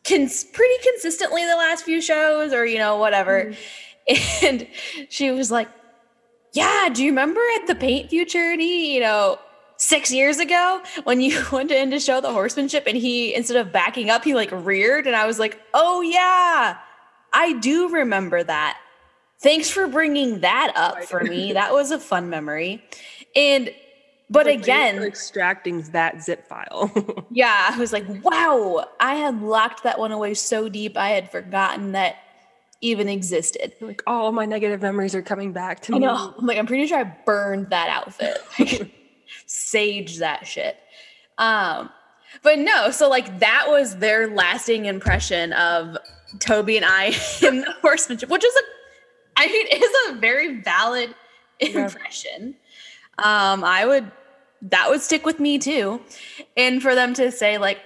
Cons- 0.07 0.45
pretty 0.45 0.83
consistently 0.83 1.45
the 1.45 1.57
last 1.57 1.85
few 1.85 2.01
shows 2.01 2.53
or 2.53 2.67
you 2.67 2.79
know 2.79 2.97
whatever. 2.97 3.45
Mm-hmm. 3.45 3.55
and 4.47 4.67
she 5.09 5.31
was 5.31 5.51
like 5.51 5.69
yeah 6.53 6.89
do 6.93 7.03
you 7.03 7.11
remember 7.11 7.41
at 7.57 7.67
the 7.67 7.75
paint 7.75 8.11
futurity 8.11 8.65
you 8.65 9.01
know 9.01 9.39
six 9.79 10.13
years 10.13 10.39
ago 10.39 10.83
when 11.05 11.21
you 11.21 11.43
went 11.53 11.71
in 11.71 11.91
to 11.91 11.99
show 11.99 12.21
the 12.21 12.31
horsemanship 12.31 12.85
and 12.87 12.97
he 12.97 13.35
instead 13.35 13.57
of 13.57 13.73
backing 13.73 14.11
up 14.11 14.25
he 14.25 14.35
like 14.35 14.51
reared? 14.53 15.07
And 15.07 15.17
i 15.17 15.27
was 15.27 15.39
like 15.39 15.61
oh 15.73 16.03
yeah 16.03 16.77
i 17.33 17.53
do 17.55 17.89
remember 17.89 18.43
that. 18.43 18.79
Thanks 19.43 19.69
for 19.69 19.87
bringing 19.87 20.41
that 20.41 20.73
up 20.77 21.05
for 21.05 21.21
me. 21.23 21.53
That 21.53 21.73
was 21.73 21.91
a 21.91 21.99
fun 21.99 22.31
memory. 22.31 22.83
And 23.37 23.71
but 24.31 24.47
like 24.47 24.61
again 24.61 25.03
extracting 25.03 25.83
that 25.93 26.23
zip 26.23 26.47
file? 26.47 26.91
Yeah 27.31 27.71
i 27.73 27.79
was 27.79 27.93
like 27.93 28.07
wow 28.25 28.87
i 29.01 29.15
had 29.17 29.43
locked 29.43 29.83
that 29.83 29.99
one 29.99 30.13
away 30.13 30.35
so 30.35 30.69
deep 30.69 30.97
i 30.97 31.11
had 31.11 31.31
forgotten 31.31 31.93
that 31.93 32.17
even 32.81 33.09
existed. 33.09 33.73
Like 33.81 34.03
all 34.07 34.31
my 34.31 34.45
negative 34.45 34.83
memories 34.83 35.15
are 35.15 35.23
coming 35.23 35.53
back 35.53 35.81
to 35.83 35.95
I 35.95 35.99
me. 35.99 36.05
Know. 36.07 36.35
i'm 36.39 36.47
like 36.47 36.59
i'm 36.59 36.67
pretty 36.67 36.87
sure 36.87 36.99
i 36.99 37.05
burned 37.25 37.71
that 37.71 37.89
outfit. 37.89 38.39
Sage 39.47 40.19
that 40.19 40.47
shit. 40.47 40.77
Um 41.39 41.91
but 42.43 42.59
no 42.59 42.91
so 42.91 43.09
like 43.09 43.39
that 43.41 43.67
was 43.69 43.97
their 43.99 44.29
lasting 44.29 44.87
impression 44.87 45.53
of 45.55 45.97
toby 46.41 46.77
and 46.77 46.85
i 46.85 47.07
in 47.43 47.61
the 47.61 47.73
horsemanship 47.81 48.29
which 48.29 48.45
is 48.45 48.55
a 48.55 48.61
i 49.41 49.47
mean 49.47 49.67
is 49.71 49.91
a 50.11 50.15
very 50.15 50.61
valid 50.61 51.15
impression. 51.61 52.55
yeah. 52.57 52.64
Um 53.19 53.63
i 53.65 53.85
would 53.87 54.11
that 54.71 54.89
would 54.89 55.01
stick 55.01 55.27
with 55.27 55.41
me 55.41 55.59
too. 55.59 56.01
And 56.57 56.83
for 56.83 56.95
them 56.95 57.15
to 57.15 57.31
say, 57.31 57.59
like, 57.59 57.81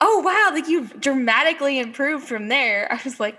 oh, 0.00 0.20
wow, 0.20 0.54
like 0.54 0.68
you've 0.68 1.00
dramatically 1.00 1.78
improved 1.78 2.26
from 2.26 2.48
there, 2.48 2.90
I 2.92 3.00
was 3.04 3.20
like, 3.20 3.38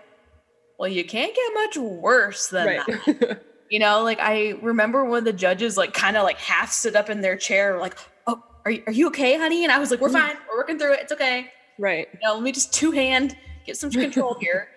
well, 0.77 0.89
you 0.89 1.05
can't 1.05 1.33
get 1.33 1.53
much 1.53 1.77
worse 1.77 2.47
than 2.47 2.67
right. 2.67 2.85
that. 2.85 3.41
you 3.69 3.79
know, 3.79 4.03
like 4.03 4.19
I 4.19 4.57
remember 4.61 5.05
when 5.05 5.23
the 5.23 5.33
judges, 5.33 5.77
like, 5.77 5.93
kind 5.93 6.17
of 6.17 6.23
like 6.23 6.37
half 6.37 6.71
stood 6.71 6.95
up 6.95 7.09
in 7.09 7.21
their 7.21 7.37
chair, 7.37 7.79
like, 7.79 7.97
oh, 8.27 8.43
are 8.65 8.71
you, 8.71 8.83
are 8.87 8.93
you 8.93 9.07
okay, 9.07 9.37
honey? 9.37 9.63
And 9.63 9.71
I 9.71 9.79
was 9.79 9.91
like, 9.91 10.01
we're 10.01 10.09
mm-hmm. 10.09 10.27
fine. 10.27 10.37
We're 10.49 10.57
working 10.57 10.79
through 10.79 10.93
it. 10.93 10.99
It's 11.01 11.11
okay. 11.11 11.51
Right. 11.79 12.07
You 12.13 12.19
know, 12.23 12.35
let 12.35 12.43
me 12.43 12.51
just 12.51 12.73
two 12.73 12.91
hand 12.91 13.37
get 13.65 13.77
some 13.77 13.91
control 13.91 14.35
here. 14.41 14.67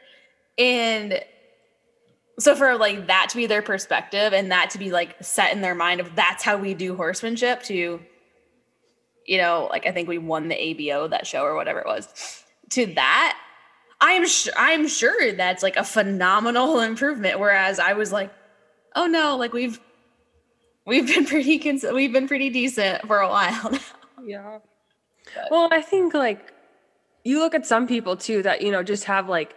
And 0.59 1.21
so 2.39 2.55
for 2.55 2.77
like 2.77 3.07
that 3.07 3.29
to 3.31 3.37
be 3.37 3.47
their 3.47 3.63
perspective 3.63 4.33
and 4.33 4.51
that 4.51 4.71
to 4.71 4.79
be 4.79 4.91
like 4.91 5.17
set 5.23 5.53
in 5.53 5.61
their 5.61 5.75
mind 5.75 6.01
of 6.01 6.15
that's 6.15 6.43
how 6.43 6.57
we 6.57 6.75
do 6.75 6.95
horsemanship 6.97 7.63
to 7.63 8.01
you 9.27 9.39
know 9.39 9.69
like 9.71 9.87
i 9.87 9.93
think 9.93 10.09
we 10.09 10.19
won 10.19 10.49
the 10.49 10.55
abo 10.55 11.09
that 11.09 11.27
show 11.27 11.43
or 11.43 11.55
whatever 11.55 11.81
it 11.81 11.87
was. 11.87 12.45
To 12.71 12.87
that 12.95 13.39
i'm 14.01 14.27
sure 14.27 14.53
i'm 14.57 14.89
sure 14.89 15.33
that's 15.33 15.63
like 15.63 15.77
a 15.77 15.85
phenomenal 15.85 16.81
improvement. 16.91 17.39
Whereas 17.41 17.79
i 17.79 17.93
was 17.95 18.13
like 18.13 18.33
oh 18.95 19.07
no 19.07 19.37
like 19.37 19.53
we've 19.53 19.81
we've 20.87 21.07
been 21.07 21.27
pretty 21.27 21.59
cons- 21.59 21.85
we've 21.93 22.13
been 22.13 22.29
pretty 22.29 22.51
decent 22.51 23.07
for 23.07 23.21
a 23.21 23.29
while 23.29 23.71
now. 23.71 23.79
Yeah. 24.25 24.59
But. 25.35 25.49
well 25.51 25.69
i 25.73 25.81
think 25.81 26.15
like 26.15 26.53
you 27.25 27.41
look 27.41 27.55
at 27.55 27.67
some 27.67 27.89
people 27.89 28.17
too 28.17 28.43
that 28.43 28.63
you 28.63 28.71
know 28.71 28.83
just 28.83 29.05
have 29.05 29.29
like 29.29 29.55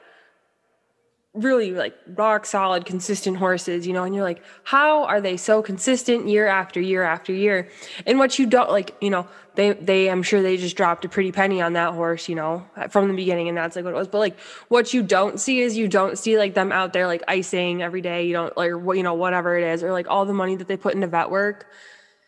really 1.36 1.72
like 1.72 1.96
rock 2.16 2.44
solid 2.44 2.86
consistent 2.86 3.38
horses 3.38 3.86
you 3.86 3.94
know 3.94 4.04
and 4.04 4.16
you're 4.16 4.24
like 4.24 4.42
how 4.64 5.04
are 5.04 5.22
they 5.22 5.38
so 5.38 5.62
consistent 5.62 6.28
year 6.28 6.48
after 6.48 6.82
year 6.82 7.04
after 7.04 7.32
year? 7.32 7.70
And 8.08 8.18
what 8.18 8.40
you 8.40 8.48
don't 8.48 8.72
like 8.72 8.96
you 9.00 9.12
know 9.12 9.28
they 9.54 9.74
they 9.74 10.10
i'm 10.10 10.24
sure 10.24 10.42
they 10.42 10.58
just 10.58 10.76
dropped 10.76 11.06
a 11.06 11.10
pretty 11.10 11.32
penny 11.32 11.62
on 11.62 11.74
that 11.74 11.94
horse 11.94 12.30
you 12.30 12.34
know 12.34 12.66
from 12.90 13.08
the 13.10 13.14
beginning 13.14 13.48
and 13.48 13.56
that's 13.56 13.76
like 13.76 13.86
what 13.86 13.94
it 13.94 13.98
was. 13.98 14.08
But 14.08 14.18
like 14.18 14.40
what 14.70 14.92
you 14.92 15.04
don't 15.04 15.40
see 15.40 15.60
is 15.62 15.78
you 15.78 15.88
don't 15.88 16.18
see 16.18 16.36
like 16.38 16.56
them 16.56 16.72
out 16.72 16.94
there 16.94 17.06
like 17.06 17.24
icing 17.28 17.84
every 17.84 18.02
day 18.02 18.26
you 18.26 18.34
don't 18.34 18.58
like 18.58 18.72
you 18.98 19.04
know 19.04 19.14
whatever 19.14 19.56
it 19.56 19.64
is 19.64 19.84
or 19.84 19.92
like 19.92 20.08
all 20.10 20.26
the 20.26 20.34
money 20.34 20.56
that 20.56 20.68
they 20.68 20.78
put 20.78 20.96
into 20.96 21.06
vet 21.08 21.30
work. 21.30 21.68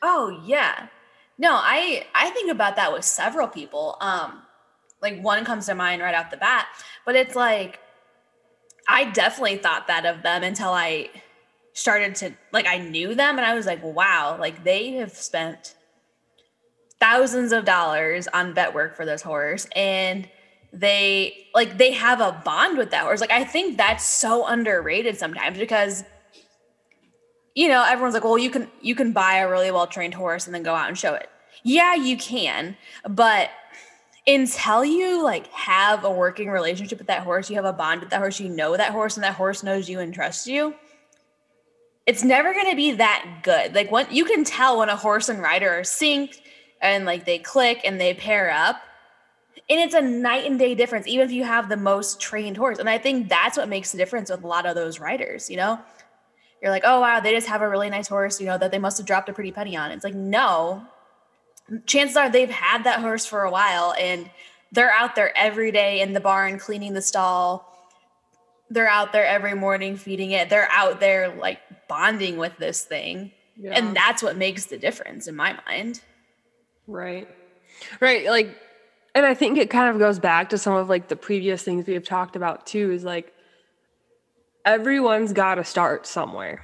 Oh 0.04 0.44
yeah. 0.46 0.88
No 1.40 1.54
i 1.54 2.06
i 2.14 2.30
think 2.30 2.52
about 2.52 2.76
that 2.76 2.94
with 2.94 3.04
several 3.04 3.48
people. 3.48 3.98
Um 4.00 4.44
like 5.02 5.20
one 5.24 5.44
comes 5.44 5.66
to 5.66 5.74
mind 5.74 6.04
right 6.04 6.14
off 6.14 6.30
the 6.30 6.38
bat 6.38 6.68
but 7.04 7.16
it's 7.16 7.36
like 7.36 7.80
I 8.92 9.06
definitely 9.06 9.58
thought 9.58 9.88
that 9.88 10.06
of 10.06 10.22
them 10.22 10.44
until 10.44 10.70
I 10.70 11.10
started 11.74 12.14
to 12.16 12.34
like 12.52 12.68
I 12.68 12.78
knew 12.78 13.16
them 13.16 13.38
and 13.38 13.46
I 13.46 13.56
was 13.56 13.66
like, 13.66 13.82
wow, 13.82 14.38
like 14.38 14.66
they 14.66 14.92
have 14.94 15.14
spent 15.14 15.76
thousands 17.00 17.54
of 17.54 17.64
dollars 17.64 18.28
on 18.28 18.54
vet 18.54 18.74
work 18.74 18.98
for 18.98 19.06
this 19.06 19.22
horse 19.22 19.66
and 19.76 20.30
they 20.74 21.48
like 21.56 21.78
they 21.78 21.94
have 21.94 22.20
a 22.20 22.42
bond 22.44 22.78
with 22.78 22.92
that 22.92 23.04
horse. 23.04 23.22
Like 23.22 23.32
I 23.32 23.46
think 23.46 23.78
that's 23.78 24.06
so 24.06 24.46
underrated 24.46 25.18
sometimes 25.18 25.58
because 25.58 26.04
you 27.56 27.68
know, 27.70 27.86
everyone's 27.86 28.14
like, 28.14 28.24
well, 28.26 28.38
you 28.38 28.50
can 28.50 28.70
you 28.82 28.94
can 28.94 29.14
buy 29.14 29.38
a 29.38 29.50
really 29.50 29.72
well 29.72 29.88
trained 29.88 30.16
horse 30.16 30.48
and 30.48 30.54
then 30.54 30.64
go 30.64 30.76
out 30.76 30.90
and 30.90 30.98
show 30.98 31.14
it. 31.14 31.30
Yeah, 31.64 31.96
you 31.96 32.18
can, 32.18 32.76
but 33.08 33.52
until 34.28 34.86
you 34.86 35.24
like 35.24 35.48
have 35.48 36.04
a 36.04 36.12
working 36.12 36.50
relationship 36.50 36.98
with 36.98 37.08
that 37.08 37.24
horse, 37.24 37.50
you 37.50 37.56
have 37.56 37.66
a 37.66 37.74
bond 37.74 38.02
with 38.02 38.10
that 38.12 38.20
horse, 38.20 38.40
you 38.40 38.50
know 38.50 38.78
that 38.78 38.92
horse, 38.92 39.18
and 39.18 39.24
that 39.24 39.36
horse 39.36 39.64
knows 39.64 39.90
you 39.90 40.00
and 40.00 40.14
trusts 40.14 40.48
you. 40.48 40.76
It's 42.06 42.24
never 42.24 42.54
going 42.54 42.70
to 42.70 42.76
be 42.76 42.92
that 42.94 43.42
good. 43.44 43.74
Like 43.74 43.92
when 43.92 44.08
you 44.12 44.26
can 44.26 44.44
tell 44.44 44.80
when 44.80 44.90
a 44.90 44.96
horse 44.96 45.30
and 45.30 45.42
rider 45.42 45.70
are 45.70 45.82
synced 45.82 46.40
and 46.82 47.06
like 47.06 47.26
they 47.26 47.40
click 47.40 47.82
and 47.84 48.00
they 48.00 48.14
pair 48.14 48.52
up. 48.52 48.82
And 49.70 49.80
it's 49.80 49.94
a 49.94 50.02
night 50.02 50.46
and 50.46 50.60
day 50.60 50.76
difference, 50.76 51.08
even 51.08 51.26
if 51.26 51.32
you 51.32 51.44
have 51.44 51.70
the 51.70 51.78
most 51.78 52.20
trained 52.20 52.58
horse. 52.58 52.80
And 52.80 52.90
I 52.90 52.98
think 52.98 53.30
that's 53.30 53.58
what 53.58 53.70
makes 53.70 53.92
the 53.92 53.98
difference 53.98 54.30
with 54.30 54.44
a 54.44 54.48
lot 54.48 54.66
of 54.66 54.76
those 54.76 55.00
riders, 55.00 55.50
you 55.50 55.56
know? 55.56 55.80
You're 56.62 56.72
like, 56.72 56.84
oh 56.86 57.00
wow, 57.00 57.20
they 57.20 57.34
just 57.34 57.48
have 57.48 57.62
a 57.62 57.70
really 57.70 57.90
nice 57.90 58.08
horse, 58.08 58.40
you 58.40 58.48
know, 58.48 58.58
that 58.58 58.72
they 58.72 58.80
must 58.80 58.98
have 58.98 59.08
dropped 59.08 59.30
a 59.30 59.34
pretty 59.34 59.52
penny 59.52 59.78
on. 59.78 59.92
It's 59.92 60.04
like, 60.04 60.14
no, 60.14 60.86
chances 61.86 62.18
are 62.18 62.30
they've 62.30 62.50
had 62.50 62.84
that 62.84 63.00
horse 63.00 63.26
for 63.26 63.44
a 63.44 63.52
while 63.52 63.94
and 64.00 64.30
they're 64.72 64.92
out 64.92 65.16
there 65.16 65.36
every 65.38 65.72
day 65.72 66.02
in 66.02 66.14
the 66.14 66.20
barn 66.20 66.58
cleaning 66.58 66.94
the 66.94 67.02
stall. 67.02 67.68
They're 68.70 68.88
out 68.88 69.12
there 69.12 69.26
every 69.26 69.54
morning 69.54 69.98
feeding 69.98 70.32
it. 70.32 70.50
They're 70.50 70.72
out 70.72 71.00
there 71.00 71.36
like 71.36 71.60
bonding 71.88 72.38
with 72.38 72.58
this 72.58 72.84
thing. 72.84 73.32
Yeah. 73.58 73.72
And 73.72 73.96
that's 73.96 74.24
what 74.24 74.38
makes 74.38 74.68
the 74.68 74.78
difference 74.78 75.28
in 75.28 75.36
my 75.36 75.58
mind. 75.68 76.02
Right. 76.88 77.28
Right. 78.00 78.26
Like, 78.28 78.58
and 79.14 79.26
I 79.26 79.34
think 79.34 79.58
it 79.58 79.70
kind 79.70 79.90
of 79.90 80.00
goes 80.00 80.20
back 80.20 80.50
to 80.50 80.58
some 80.58 80.74
of 80.74 80.88
like 80.88 81.10
the 81.10 81.18
previous 81.18 81.64
things 81.64 81.86
we 81.86 81.94
have 81.94 82.06
talked 82.06 82.36
about 82.36 82.66
too 82.66 82.92
is 82.92 83.04
like 83.04 83.34
everyone's 84.66 85.34
got 85.34 85.56
to 85.56 85.64
start 85.64 86.08
somewhere, 86.08 86.64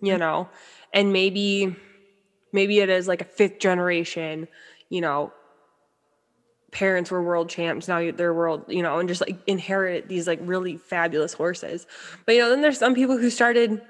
you 0.00 0.12
mm-hmm. 0.12 0.20
know, 0.20 0.48
and 0.92 1.12
maybe 1.12 1.76
maybe 2.54 2.78
it 2.78 2.88
is 2.88 3.06
like 3.06 3.20
a 3.20 3.26
fifth 3.26 3.58
generation 3.58 4.48
you 4.88 5.02
know 5.02 5.32
parents 6.74 7.10
were 7.10 7.22
world 7.22 7.48
champs 7.48 7.86
now 7.88 8.10
they're 8.10 8.34
world 8.34 8.64
you 8.68 8.82
know 8.82 8.98
and 8.98 9.08
just 9.08 9.20
like 9.20 9.38
inherit 9.46 10.08
these 10.08 10.26
like 10.26 10.40
really 10.42 10.76
fabulous 10.76 11.32
horses. 11.32 11.86
But 12.26 12.34
you 12.34 12.40
know 12.42 12.50
then 12.50 12.60
there's 12.60 12.78
some 12.78 12.94
people 12.94 13.16
who 13.16 13.30
started 13.30 13.80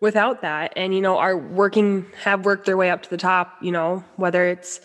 without 0.00 0.40
that 0.40 0.72
and 0.74 0.94
you 0.94 1.00
know 1.00 1.18
are 1.18 1.36
working 1.36 2.06
have 2.24 2.44
worked 2.44 2.64
their 2.64 2.76
way 2.76 2.90
up 2.90 3.02
to 3.02 3.10
the 3.10 3.16
top 3.18 3.58
you 3.60 3.70
know 3.70 4.02
whether 4.16 4.46
it's 4.46 4.80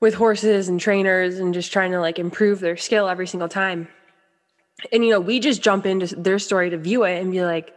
with 0.00 0.14
horses 0.14 0.68
and 0.68 0.80
trainers 0.80 1.38
and 1.38 1.52
just 1.52 1.72
trying 1.72 1.92
to 1.92 2.00
like 2.00 2.18
improve 2.18 2.60
their 2.60 2.76
skill 2.76 3.08
every 3.08 3.26
single 3.26 3.48
time. 3.48 3.86
And 4.92 5.04
you 5.04 5.10
know 5.10 5.20
we 5.20 5.40
just 5.40 5.62
jump 5.62 5.84
into 5.84 6.16
their 6.16 6.38
story 6.38 6.70
to 6.70 6.78
view 6.78 7.04
it 7.04 7.20
and 7.20 7.32
be 7.32 7.44
like 7.44 7.74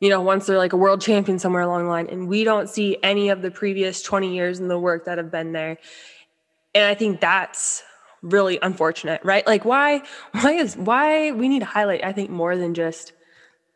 you 0.00 0.08
know, 0.08 0.22
once 0.22 0.46
they're 0.46 0.58
like 0.58 0.72
a 0.72 0.78
world 0.78 1.00
champion 1.00 1.38
somewhere 1.38 1.62
along 1.62 1.84
the 1.84 1.90
line. 1.90 2.08
And 2.08 2.26
we 2.26 2.42
don't 2.42 2.68
see 2.68 2.96
any 3.02 3.28
of 3.28 3.42
the 3.42 3.50
previous 3.50 4.02
20 4.02 4.34
years 4.34 4.58
in 4.58 4.68
the 4.68 4.78
work 4.78 5.04
that 5.04 5.18
have 5.18 5.30
been 5.30 5.52
there. 5.52 5.78
And 6.74 6.84
I 6.84 6.94
think 6.94 7.20
that's 7.20 7.82
really 8.22 8.58
unfortunate, 8.62 9.20
right? 9.24 9.46
Like 9.46 9.64
why 9.64 10.02
why 10.32 10.52
is 10.52 10.76
why 10.76 11.32
we 11.32 11.48
need 11.48 11.60
to 11.60 11.66
highlight, 11.66 12.02
I 12.04 12.12
think, 12.12 12.30
more 12.30 12.56
than 12.56 12.74
just 12.74 13.12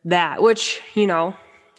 that, 0.07 0.43
which, 0.43 0.81
you 0.95 1.07
know, 1.07 1.37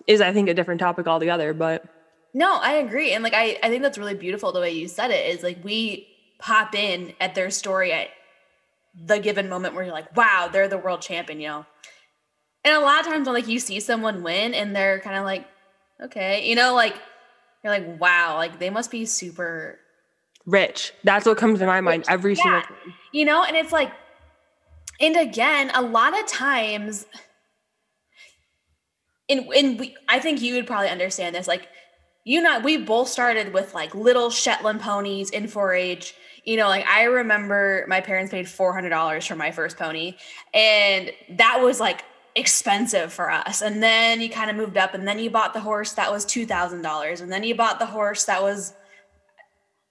is 0.07 0.21
I 0.21 0.31
think 0.31 0.47
a 0.47 0.53
different 0.53 0.79
topic 0.79 1.07
altogether. 1.07 1.53
But 1.53 1.85
no, 2.33 2.57
I 2.61 2.73
agree. 2.73 3.13
And 3.13 3.23
like 3.23 3.33
I, 3.33 3.57
I 3.63 3.69
think 3.69 3.81
that's 3.81 3.97
really 3.97 4.15
beautiful 4.15 4.51
the 4.51 4.59
way 4.59 4.71
you 4.71 4.87
said 4.87 5.09
it 5.09 5.29
is 5.35 5.41
like 5.41 5.63
we 5.63 6.07
pop 6.37 6.75
in 6.75 7.13
at 7.19 7.33
their 7.33 7.49
story 7.49 7.91
at 7.93 8.09
the 8.93 9.19
given 9.19 9.49
moment 9.49 9.73
where 9.73 9.83
you're 9.83 9.93
like, 9.93 10.15
wow, 10.15 10.49
they're 10.51 10.67
the 10.67 10.77
world 10.77 11.01
champion, 11.01 11.39
you 11.39 11.47
know 11.47 11.65
and 12.65 12.75
a 12.75 12.79
lot 12.79 13.00
of 13.00 13.05
times 13.05 13.27
when 13.27 13.36
like 13.36 13.48
you 13.48 13.60
see 13.60 13.79
someone 13.79 14.24
win 14.24 14.53
and 14.53 14.75
they're 14.75 15.00
kind 15.00 15.15
of 15.15 15.24
like, 15.24 15.48
okay, 16.03 16.50
you 16.50 16.55
know, 16.55 16.74
like 16.74 16.95
you're 17.63 17.72
like, 17.72 18.01
wow, 18.01 18.36
like 18.36 18.60
they 18.60 18.72
must 18.72 18.89
be 18.89 19.05
super 19.05 19.79
rich. 20.45 20.91
That's 21.03 21.25
what 21.25 21.38
comes 21.38 21.60
to 21.60 21.67
my 21.67 21.79
mind 21.79 22.05
every 22.10 22.34
yeah. 22.34 22.43
single 22.43 22.62
time. 22.62 22.93
You 23.13 23.25
know, 23.25 23.43
and 23.43 23.55
it's 23.55 23.72
like, 23.72 23.91
and 25.00 25.15
again, 25.15 25.72
a 25.75 25.81
lot 25.81 26.19
of 26.19 26.25
times, 26.25 27.05
and 29.29 29.48
and 29.53 29.79
we, 29.79 29.95
I 30.10 30.19
think 30.19 30.41
you 30.41 30.55
would 30.55 30.65
probably 30.65 30.89
understand 30.89 31.36
this. 31.36 31.48
Like, 31.48 31.67
you 32.24 32.41
know, 32.41 32.60
we 32.60 32.77
both 32.77 33.10
started 33.10 33.53
with 33.53 33.75
like 33.75 33.93
little 33.93 34.29
Shetland 34.31 34.81
ponies 34.81 35.29
in 35.29 35.43
4-H 35.43 36.15
you 36.45 36.57
know, 36.57 36.67
like 36.67 36.86
I 36.86 37.05
remember 37.05 37.86
my 37.88 38.01
parents 38.01 38.31
paid 38.31 38.45
$400 38.45 39.27
for 39.27 39.36
my 39.36 39.50
first 39.50 39.77
pony, 39.77 40.15
and 40.53 41.12
that 41.29 41.60
was 41.60 41.79
like 41.79 42.03
expensive 42.36 43.13
for 43.13 43.32
us. 43.32 43.62
And 43.62 43.82
then 43.82 44.22
you 44.22 44.30
kind 44.30 44.50
of 44.50 44.56
moved 44.56 44.77
up, 44.77 44.94
and 44.94 45.08
then 45.08 45.20
you 45.20 45.30
bought 45.30 45.54
the 45.54 45.62
horse 45.62 45.94
that 45.94 46.12
was 46.12 46.25
$2,000, 46.25 47.22
and 47.22 47.32
then 47.32 47.44
you 47.44 47.56
bought 47.56 47.80
the 47.80 47.86
horse 47.86 48.25
that 48.25 48.42
was 48.42 48.74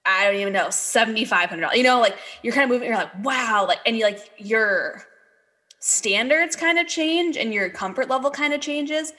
I 0.07 0.27
don't 0.27 0.41
even 0.41 0.53
know, 0.53 0.67
$7,500. 0.67 1.77
You 1.77 1.83
know, 1.83 1.99
like 2.01 2.17
you're 2.43 2.53
kind 2.53 2.65
of 2.65 2.71
moving, 2.71 2.89
you're 2.89 2.97
like, 2.97 3.25
wow, 3.25 3.65
like, 3.67 3.79
and 3.87 3.97
you 3.97 4.05
like 4.05 4.31
your 4.37 5.03
standards 5.79 6.57
kind 6.57 6.79
of 6.79 6.87
change 6.87 7.37
and 7.37 7.55
your 7.55 7.71
comfort 7.71 8.09
level 8.09 8.31
kind 8.31 8.53
of 8.53 8.61
changes. 8.61 9.13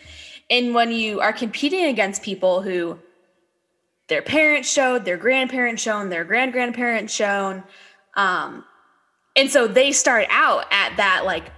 And 0.49 0.75
when 0.75 0.91
you 0.91 1.21
are 1.21 1.33
competing 1.33 1.85
against 1.85 2.21
people 2.21 2.61
who 2.61 2.99
their 4.07 4.21
parents 4.21 4.71
showed, 4.71 5.05
their 5.05 5.17
grandparents 5.17 5.81
shown, 5.81 6.09
their 6.09 6.23
grand 6.23 6.53
grandparents 6.53 7.13
shown, 7.13 7.63
um, 8.15 8.63
and 9.35 9.49
so 9.49 9.67
they 9.67 9.91
start 9.91 10.27
out 10.29 10.65
at 10.71 10.95
that 10.97 11.25
like 11.25 11.51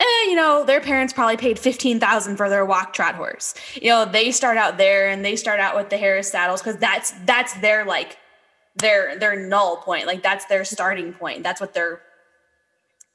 eh, 0.00 0.28
you 0.28 0.34
know, 0.34 0.64
their 0.64 0.80
parents 0.80 1.12
probably 1.12 1.36
paid 1.36 1.58
15,000 1.58 2.36
for 2.36 2.48
their 2.48 2.64
walk 2.64 2.92
trot 2.92 3.14
horse. 3.14 3.54
You 3.74 3.90
know, 3.90 4.04
they 4.04 4.30
start 4.30 4.56
out 4.56 4.78
there 4.78 5.08
and 5.08 5.24
they 5.24 5.36
start 5.36 5.60
out 5.60 5.76
with 5.76 5.90
the 5.90 5.96
Harris 5.96 6.30
saddles 6.30 6.62
cuz 6.62 6.76
that's 6.76 7.12
that's 7.24 7.54
their 7.54 7.84
like 7.84 8.18
their 8.76 9.18
their 9.18 9.36
null 9.36 9.78
point. 9.78 10.06
Like 10.06 10.22
that's 10.22 10.44
their 10.46 10.64
starting 10.64 11.12
point. 11.12 11.42
That's 11.42 11.60
what 11.60 11.74
their 11.74 12.02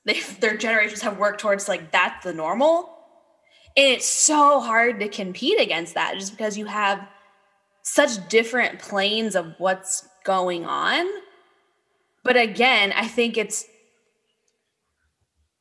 they 0.06 0.20
their 0.40 0.58
generations 0.58 1.02
have 1.02 1.18
worked 1.18 1.40
towards 1.40 1.68
like 1.68 1.92
that's 1.92 2.24
the 2.24 2.34
normal. 2.34 2.90
And 3.76 3.88
it's 3.88 4.06
so 4.06 4.60
hard 4.60 5.00
to 5.00 5.08
compete 5.08 5.60
against 5.60 5.96
that 5.96 6.16
just 6.20 6.32
because 6.32 6.58
you 6.58 6.68
have 6.68 7.08
such 7.82 8.28
different 8.30 8.80
planes 8.80 9.36
of 9.36 9.56
what's 9.58 10.08
going 10.24 10.66
on. 10.66 11.08
But 12.24 12.38
again, 12.38 12.94
I 12.96 13.08
think 13.08 13.38
it's 13.38 13.66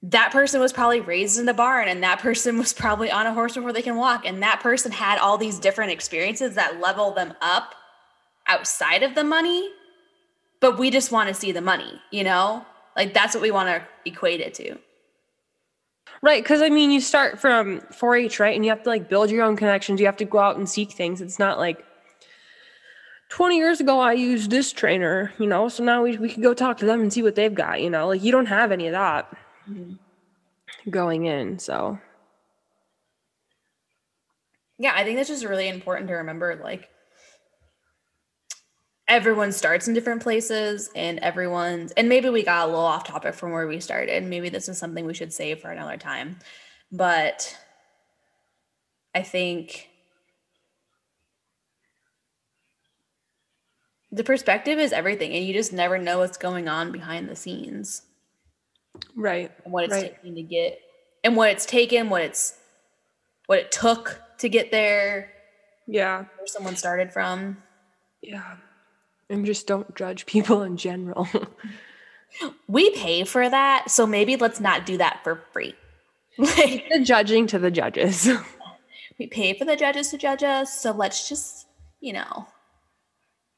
that 0.03 0.33
person 0.33 0.61
was 0.61 0.73
probably 0.73 1.01
raised 1.01 1.39
in 1.39 1.47
the 1.47 1.55
barn 1.55 1.89
and 1.89 2.03
that 2.03 2.19
person 2.19 2.59
was 2.59 2.73
probably 2.73 3.11
on 3.11 3.27
a 3.27 3.35
horse 3.35 3.55
before 3.55 3.73
they 3.73 3.83
can 3.83 3.97
walk 3.97 4.25
and 4.27 4.43
that 4.43 4.61
person 4.61 4.93
had 4.93 5.19
all 5.19 5.39
these 5.39 5.59
different 5.59 5.93
experiences 5.93 6.55
that 6.55 6.81
level 6.81 7.13
them 7.13 7.35
up 7.41 7.75
outside 8.49 9.03
of 9.03 9.15
the 9.15 9.25
money 9.25 9.71
but 10.63 10.79
we 10.79 10.91
just 10.91 11.13
want 11.13 11.29
to 11.29 11.35
see 11.35 11.53
the 11.53 11.61
money, 11.61 12.01
you 12.11 12.25
know? 12.25 12.65
Like 12.97 13.13
that's 13.13 13.35
what 13.35 13.43
we 13.43 13.51
want 13.51 13.69
to 13.69 13.83
equate 14.09 14.41
it 14.41 14.55
to. 14.55 14.79
Right, 16.23 16.43
because 16.43 16.63
I 16.63 16.69
mean, 16.69 16.93
you 16.93 17.01
start 17.01 17.41
from 17.41 17.81
4-H, 17.81 18.39
right, 18.39 18.55
and 18.55 18.65
you 18.65 18.71
have 18.71 18.85
to 18.85 18.89
like 18.89 19.09
build 19.09 19.31
your 19.31 19.43
own 19.43 19.57
connections. 19.57 19.99
You 19.99 20.07
have 20.07 20.17
to 20.19 20.25
go 20.25 20.39
out 20.39 20.57
and 20.57 20.69
seek 20.69 20.93
things. 20.93 21.21
It's 21.21 21.41
not 21.41 21.59
like 21.59 21.85
20 23.31 23.57
years 23.57 23.81
ago 23.81 23.99
I 23.99 24.13
used 24.13 24.51
this 24.51 24.73
trainer, 24.73 25.33
you 25.39 25.49
know, 25.49 25.69
so 25.69 25.83
now 25.83 26.03
we 26.03 26.17
we 26.17 26.29
can 26.29 26.43
go 26.43 26.55
talk 26.55 26.77
to 26.79 26.87
them 26.87 27.01
and 27.01 27.13
see 27.13 27.25
what 27.25 27.35
they've 27.35 27.55
got, 27.55 27.83
you 27.83 27.91
know. 27.91 28.07
Like 28.07 28.23
you 28.23 28.31
don't 28.31 28.47
have 28.47 28.71
any 28.71 28.87
of 28.87 28.93
that 28.93 29.35
going 30.89 31.27
in, 31.27 31.59
so. 31.59 31.99
Yeah, 34.79 34.93
I 34.95 35.05
think 35.05 35.17
that's 35.17 35.29
just 35.29 35.45
really 35.45 35.69
important 35.69 36.09
to 36.09 36.15
remember. 36.15 36.61
Like, 36.63 36.89
everyone 39.13 39.53
starts 39.53 39.89
in 39.89 39.95
different 39.95 40.23
places 40.23 40.91
and 40.95 41.19
everyone's 41.19 41.93
and 41.93 42.09
maybe 42.09 42.31
we 42.31 42.43
got 42.43 42.65
a 42.65 42.71
little 42.71 42.85
off 42.85 43.05
topic 43.05 43.35
from 43.35 43.51
where 43.51 43.67
we 43.67 43.79
started 43.79 44.25
maybe 44.25 44.49
this 44.49 44.71
is 44.71 44.79
something 44.79 45.05
we 45.05 45.13
should 45.13 45.33
save 45.33 45.61
for 45.61 45.71
another 45.71 45.99
time 45.99 46.39
but 46.91 47.59
i 49.15 49.21
think 49.21 49.91
the 54.11 54.25
perspective 54.25 54.79
is 54.79 54.93
everything 54.93 55.35
and 55.35 55.45
you 55.45 55.53
just 55.53 55.75
never 55.75 55.99
know 55.99 56.19
what's 56.19 56.39
going 56.39 56.67
on 56.67 56.91
behind 56.91 57.29
the 57.29 57.37
scenes 57.37 58.03
right 59.17 59.51
and 59.65 59.73
what 59.73 59.85
it's 59.85 59.93
right. 59.93 60.15
taking 60.17 60.35
to 60.35 60.43
get 60.43 60.81
and 61.25 61.37
what 61.37 61.51
it's 61.51 61.67
taken 61.67 62.11
what 62.11 62.23
it's 62.23 62.55
what 63.47 63.59
it 63.59 63.73
took 63.73 64.21
to 64.39 64.49
get 64.49 64.71
there 64.71 65.33
yeah 65.87 66.19
where 66.19 66.47
someone 66.47 66.77
started 66.77 67.13
from 67.13 67.57
yeah 68.23 68.57
and 69.33 69.47
just 69.47 69.67
don't 69.67 69.95
judge 69.97 70.27
people 70.27 70.63
in 70.63 70.77
general. 70.77 71.27
we 72.69 72.91
pay 72.91 73.25
for 73.25 73.49
that, 73.49 73.91
so 73.91 74.07
maybe 74.07 74.37
let's 74.37 74.61
not 74.61 74.87
do 74.87 74.99
that 74.99 75.21
for 75.25 75.43
free. 75.53 75.75
like 76.39 76.85
the 76.91 77.03
judging 77.03 77.47
to 77.49 77.59
the 77.59 77.71
judges. 77.71 78.29
we 79.19 79.27
pay 79.27 79.55
for 79.55 79.65
the 79.65 79.77
judges 79.77 80.11
to 80.11 80.19
judge 80.19 80.43
us, 80.43 80.81
so 80.81 80.93
let's 80.93 81.29
just, 81.29 81.67
you 82.01 82.13
know, 82.13 82.47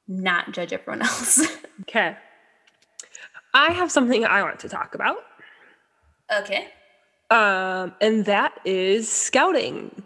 not 0.07 0.53
judge 0.53 0.73
everyone 0.73 1.03
else. 1.07 1.45
okay. 1.83 2.17
I 3.55 3.73
have 3.73 3.91
something 3.91 4.25
I 4.25 4.43
want 4.43 4.59
to 4.61 4.69
talk 4.69 4.95
about. 4.95 5.19
Okay. 6.37 6.69
Um, 7.31 7.95
and 8.01 8.25
that 8.27 8.61
is 8.65 9.11
scouting. 9.11 10.03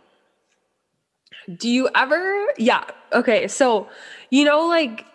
Do 1.57 1.69
you 1.69 1.89
ever, 1.95 2.47
yeah, 2.59 2.85
okay, 3.13 3.49
so 3.49 3.89
you 4.31 4.45
know, 4.45 4.67
like 4.69 5.07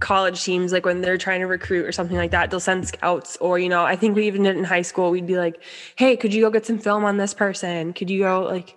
college 0.00 0.42
teams 0.42 0.72
like 0.72 0.84
when 0.86 1.00
they're 1.00 1.18
trying 1.18 1.40
to 1.40 1.46
recruit 1.46 1.84
or 1.84 1.92
something 1.92 2.16
like 2.16 2.30
that 2.30 2.50
they'll 2.50 2.58
send 2.58 2.86
scouts 2.88 3.36
or 3.36 3.58
you 3.58 3.68
know 3.68 3.84
i 3.84 3.94
think 3.94 4.16
we 4.16 4.26
even 4.26 4.42
did 4.42 4.56
in 4.56 4.64
high 4.64 4.82
school 4.82 5.10
we'd 5.10 5.26
be 5.26 5.36
like 5.36 5.62
hey 5.96 6.16
could 6.16 6.32
you 6.32 6.42
go 6.42 6.50
get 6.50 6.64
some 6.64 6.78
film 6.78 7.04
on 7.04 7.18
this 7.18 7.34
person 7.34 7.92
could 7.92 8.08
you 8.08 8.20
go 8.20 8.42
like 8.42 8.74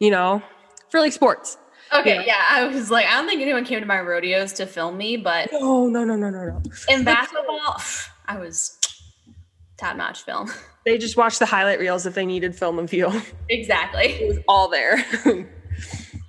you 0.00 0.10
know 0.10 0.42
for 0.90 1.00
like 1.00 1.12
sports 1.12 1.56
okay 1.92 2.16
yeah, 2.16 2.22
yeah 2.26 2.46
i 2.50 2.66
was 2.66 2.90
like 2.90 3.06
i 3.06 3.12
don't 3.12 3.28
think 3.28 3.40
anyone 3.40 3.64
came 3.64 3.80
to 3.80 3.86
my 3.86 4.00
rodeos 4.00 4.52
to 4.52 4.66
film 4.66 4.96
me 4.96 5.16
but 5.16 5.48
no 5.52 5.86
no 5.86 6.04
no 6.04 6.16
no 6.16 6.30
no 6.30 6.44
no. 6.44 6.62
in 6.88 7.04
basketball 7.04 7.80
i 8.26 8.38
was 8.38 8.78
top 9.76 9.96
notch 9.96 10.22
film. 10.22 10.50
They 10.84 10.98
just 10.98 11.16
watched 11.16 11.38
the 11.38 11.46
highlight 11.46 11.78
reels 11.78 12.06
if 12.06 12.14
they 12.14 12.26
needed 12.26 12.54
film 12.54 12.78
of 12.78 12.92
you. 12.92 13.10
Exactly. 13.48 14.06
It 14.06 14.28
was 14.28 14.38
all 14.48 14.68
there. 14.68 15.04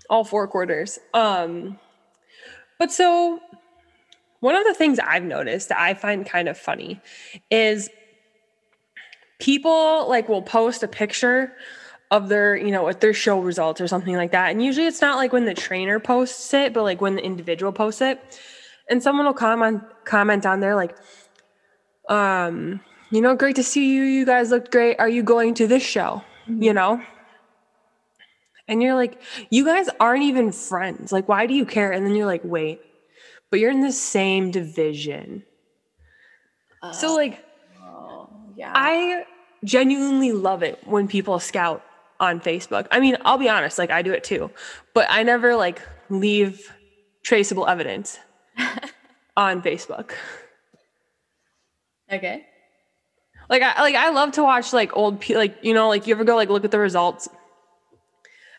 All 0.10 0.24
four 0.24 0.48
quarters. 0.48 1.00
Um 1.14 1.78
but 2.80 2.92
so 2.92 3.40
one 4.40 4.56
of 4.56 4.64
the 4.66 4.74
things 4.74 5.00
I've 5.00 5.24
noticed 5.24 5.70
that 5.70 5.80
I 5.80 5.96
find 5.96 6.26
kind 6.26 6.48
of 6.48 6.58
funny 6.58 7.02
is 7.50 7.90
people 9.40 10.08
like 10.08 10.30
will 10.30 10.44
post 10.44 10.84
a 10.84 10.88
picture 10.88 11.52
of 12.10 12.30
their, 12.30 12.56
you 12.56 12.72
know, 12.72 12.86
with 12.86 13.00
their 13.00 13.14
show 13.14 13.40
results 13.40 13.82
or 13.82 13.88
something 13.88 14.16
like 14.16 14.32
that. 14.32 14.52
And 14.52 14.64
usually 14.64 14.88
it's 14.88 15.02
not 15.02 15.18
like 15.18 15.34
when 15.34 15.46
the 15.46 15.54
trainer 15.54 16.00
posts 16.00 16.54
it, 16.54 16.74
but 16.74 16.84
like 16.84 17.02
when 17.02 17.16
the 17.16 17.24
individual 17.24 17.72
posts 17.72 18.02
it. 18.02 18.40
And 18.90 19.04
someone 19.04 19.26
will 19.26 19.34
comment 19.34 19.84
comment 20.06 20.46
on 20.46 20.62
there 20.62 20.76
like, 20.76 20.96
um, 22.08 22.80
you 23.12 23.22
know, 23.22 23.36
great 23.36 23.58
to 23.58 23.64
see 23.64 23.94
you. 23.94 24.04
You 24.04 24.26
guys 24.26 24.52
looked 24.52 24.72
great. 24.72 24.98
Are 25.00 25.10
you 25.10 25.24
going 25.24 25.54
to 25.56 25.68
this 25.68 25.84
show? 25.84 26.24
Mm-hmm. 26.48 26.64
You 26.64 26.74
know? 26.74 27.02
And 28.70 28.82
you're 28.82 28.96
like, 28.96 29.22
you 29.50 29.66
guys 29.66 29.90
aren't 30.00 30.24
even 30.24 30.52
friends. 30.52 31.12
Like, 31.12 31.28
why 31.28 31.46
do 31.46 31.54
you 31.54 31.66
care? 31.66 31.92
And 31.92 32.06
then 32.06 32.16
you're 32.16 32.26
like, 32.26 32.42
wait, 32.44 32.82
but 33.50 33.60
you're 33.60 33.72
in 33.72 33.82
the 33.82 33.92
same 33.92 34.52
division. 34.52 35.44
Uh, 36.82 36.92
so 36.92 37.16
like 37.16 37.44
oh, 37.82 38.30
yeah. 38.56 38.72
I 38.74 39.26
genuinely 39.64 40.32
love 40.32 40.64
it 40.64 40.80
when 40.86 41.08
people 41.08 41.40
scout 41.40 41.84
on 42.20 42.40
Facebook. 42.40 42.88
I 42.92 43.00
mean, 43.00 43.18
I'll 43.22 43.38
be 43.38 43.50
honest, 43.50 43.78
like 43.78 43.92
I 43.92 44.02
do 44.02 44.12
it 44.12 44.24
too. 44.24 44.52
But 44.94 45.08
I 45.10 45.24
never 45.24 45.56
like 45.56 45.82
leave 46.10 46.72
traceable 47.24 47.68
evidence 47.68 48.20
on 49.38 49.62
Facebook. 49.62 50.12
Okay. 52.12 52.46
Like 53.50 53.62
I 53.62 53.82
like 53.82 53.96
I 53.96 54.10
love 54.10 54.32
to 54.34 54.44
watch 54.44 54.74
like 54.74 54.96
old 54.96 55.28
like 55.30 55.58
you 55.62 55.74
know 55.74 55.88
like 55.88 56.08
you 56.08 56.14
ever 56.16 56.24
go 56.24 56.36
like 56.36 56.50
look 56.50 56.66
at 56.66 56.72
the 56.72 56.80
results 56.80 57.30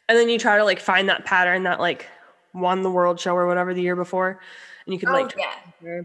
and 0.09 0.17
then 0.17 0.31
you 0.31 0.39
try 0.39 0.57
to 0.57 0.65
like 0.65 0.81
find 0.81 1.09
that 1.11 1.27
pattern 1.27 1.65
that 1.65 1.79
like 1.79 2.07
won 2.55 2.83
the 2.83 2.91
world 2.91 3.21
show 3.21 3.35
or 3.35 3.47
whatever 3.47 3.75
the 3.75 3.83
year 3.83 3.97
before 3.97 4.41
and 4.87 4.95
you 4.95 4.99
can 4.99 5.11
oh, 5.11 5.13
like 5.13 5.37
yeah. 5.37 6.01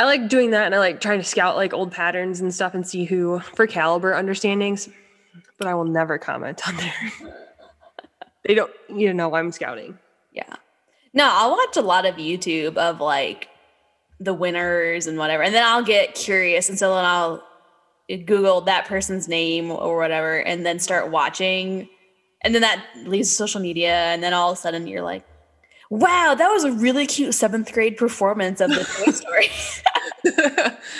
I 0.00 0.04
like 0.04 0.28
doing 0.28 0.52
that 0.52 0.64
and 0.64 0.74
I 0.74 0.78
like 0.78 1.00
trying 1.00 1.18
to 1.18 1.24
scout 1.24 1.56
like 1.56 1.74
old 1.74 1.92
patterns 1.92 2.40
and 2.40 2.54
stuff 2.54 2.74
and 2.74 2.86
see 2.86 3.04
who 3.04 3.38
for 3.40 3.66
caliber 3.66 4.14
understandings, 4.14 4.88
but 5.58 5.66
I 5.66 5.74
will 5.74 5.84
never 5.84 6.18
comment 6.18 6.66
on 6.66 6.76
there. 6.76 7.34
they 8.44 8.54
don't 8.54 8.72
you 8.88 9.12
know 9.12 9.34
I'm 9.34 9.52
scouting. 9.52 9.98
Yeah. 10.32 10.54
No, 11.12 11.28
I'll 11.30 11.50
watch 11.50 11.76
a 11.76 11.82
lot 11.82 12.06
of 12.06 12.16
YouTube 12.16 12.76
of 12.76 13.00
like 13.00 13.48
the 14.20 14.34
winners 14.34 15.06
and 15.06 15.18
whatever. 15.18 15.42
And 15.42 15.54
then 15.54 15.64
I'll 15.64 15.82
get 15.82 16.14
curious 16.14 16.68
and 16.68 16.78
so 16.78 16.94
then 16.94 17.04
I'll 17.04 17.42
Google 18.08 18.60
that 18.62 18.86
person's 18.86 19.28
name 19.28 19.70
or 19.70 19.96
whatever 19.96 20.38
and 20.38 20.64
then 20.66 20.78
start 20.78 21.10
watching. 21.10 21.88
And 22.42 22.54
then 22.54 22.62
that 22.62 22.84
leads 23.04 23.28
to 23.28 23.34
social 23.34 23.60
media. 23.60 23.92
And 23.92 24.22
then 24.22 24.32
all 24.32 24.52
of 24.52 24.58
a 24.58 24.60
sudden 24.60 24.86
you're 24.86 25.02
like, 25.02 25.24
wow, 25.90 26.34
that 26.36 26.48
was 26.48 26.64
a 26.64 26.72
really 26.72 27.06
cute 27.06 27.34
seventh 27.34 27.72
grade 27.72 27.96
performance 27.96 28.60
of 28.60 28.70
the 28.70 28.84
Toy 28.84 29.12
Story. 29.12 29.50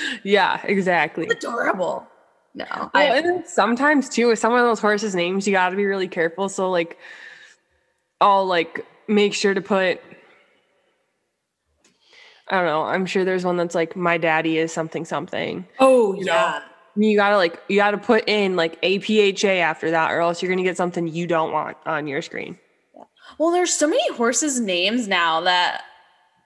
yeah, 0.25 0.61
exactly. 0.65 1.27
It's 1.27 1.45
adorable. 1.45 2.07
No. 2.55 2.67
Well, 2.71 2.91
I, 2.95 3.05
and 3.19 3.47
sometimes 3.47 4.09
too, 4.09 4.29
with 4.29 4.39
some 4.39 4.53
of 4.53 4.61
those 4.61 4.81
horses' 4.81 5.15
names, 5.15 5.47
you 5.47 5.53
got 5.53 5.71
to 5.71 5.77
be 5.77 5.85
really 5.85 6.09
careful. 6.09 6.49
So, 6.49 6.71
like, 6.71 6.99
I'll 8.21 8.47
like 8.47 8.85
make 9.09 9.35
sure 9.35 9.55
to 9.55 9.61
put 9.61 10.01
I 12.51 12.57
don't 12.57 12.67
know. 12.67 12.83
I'm 12.83 13.07
sure 13.07 13.25
there's 13.25 13.45
one 13.45 13.57
that's 13.57 13.77
like 13.77 13.95
my 13.95 14.19
daddy 14.19 14.59
is 14.59 14.73
something 14.73 15.05
something. 15.05 15.67
Oh 15.79 16.15
You 16.15 16.25
know? 16.25 16.61
You 16.97 17.17
gotta 17.17 17.37
like 17.37 17.63
you 17.69 17.77
gotta 17.77 17.99
put 17.99 18.29
in 18.29 18.57
like 18.57 18.83
APHA 18.83 19.61
after 19.61 19.93
that, 19.93 20.11
or 20.11 20.21
else 20.21 20.43
you're 20.43 20.51
gonna 20.51 20.65
get 20.65 20.77
something 20.77 21.07
you 21.07 21.29
don't 21.29 21.53
want 21.53 21.77
on 21.87 22.09
your 22.09 22.21
screen. 22.21 22.59
Well, 23.39 23.53
there's 23.53 23.73
so 23.73 23.87
many 23.87 24.13
horses' 24.15 24.59
names 24.59 25.07
now 25.07 25.41
that 25.43 25.85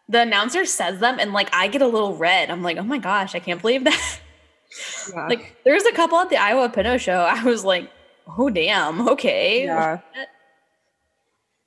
the 0.07 0.21
announcer 0.21 0.67
says 0.67 1.01
them, 1.01 1.19
and 1.19 1.33
like 1.33 1.49
I 1.55 1.69
get 1.69 1.81
a 1.81 1.87
little 1.87 2.15
red. 2.17 2.51
I'm 2.51 2.63
like, 2.63 2.77
oh 2.77 2.83
my 2.83 2.99
gosh, 2.99 3.35
I 3.35 3.39
can't 3.39 3.61
believe 3.61 3.85
that. 3.85 4.21
Yeah. 5.13 5.27
like, 5.29 5.57
there's 5.65 5.85
a 5.85 5.93
couple 5.93 6.19
at 6.19 6.31
the 6.31 6.37
Iowa 6.37 6.69
Pinto 6.69 6.97
show. 6.97 7.21
I 7.29 7.43
was 7.45 7.65
like, 7.65 7.91
oh 8.39 8.51
damn, 8.51 9.09
okay, 9.09 9.65
yeah. 9.65 10.01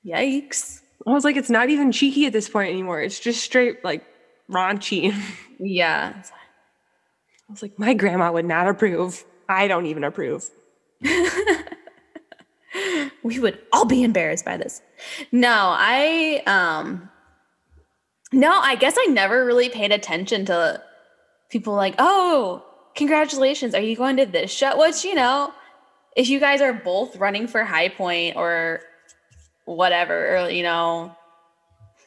yikes. 0.04 0.80
I 1.06 1.12
was 1.12 1.24
like, 1.24 1.36
it's 1.36 1.50
not 1.50 1.70
even 1.70 1.92
cheeky 1.92 2.26
at 2.26 2.32
this 2.32 2.48
point 2.48 2.70
anymore. 2.70 3.00
It's 3.00 3.18
just 3.20 3.42
straight 3.42 3.84
like 3.84 4.04
raunchy. 4.50 5.14
Yeah, 5.60 6.12
I 6.14 7.52
was 7.52 7.62
like, 7.62 7.76
my 7.80 7.92
grandma 7.92 8.30
would 8.30 8.44
not 8.44 8.68
approve. 8.68 9.24
I 9.48 9.66
don't 9.66 9.86
even 9.86 10.04
approve. 10.04 10.48
we 13.24 13.40
would 13.40 13.58
all 13.72 13.84
be 13.84 14.04
embarrassed 14.04 14.44
by 14.44 14.56
this. 14.56 14.80
No, 15.32 15.74
I 15.76 16.44
um 16.46 17.08
no, 18.32 18.52
I 18.52 18.76
guess 18.76 18.94
I 18.96 19.06
never 19.06 19.44
really 19.44 19.68
paid 19.68 19.90
attention 19.90 20.44
to 20.46 20.80
people 21.50 21.74
like, 21.74 21.94
"Oh, 21.98 22.64
congratulations. 22.98 23.74
Are 23.74 23.80
you 23.80 23.96
going 23.96 24.18
to 24.18 24.26
this 24.26 24.50
show?" 24.50 24.78
Which, 24.78 25.04
you 25.04 25.14
know, 25.14 25.54
if 26.14 26.28
you 26.28 26.38
guys 26.40 26.60
are 26.60 26.74
both 26.74 27.16
running 27.16 27.46
for 27.46 27.64
High 27.64 27.88
Point 27.88 28.36
or 28.36 28.80
whatever, 29.64 30.36
or, 30.36 30.50
you 30.50 30.62
know, 30.62 31.16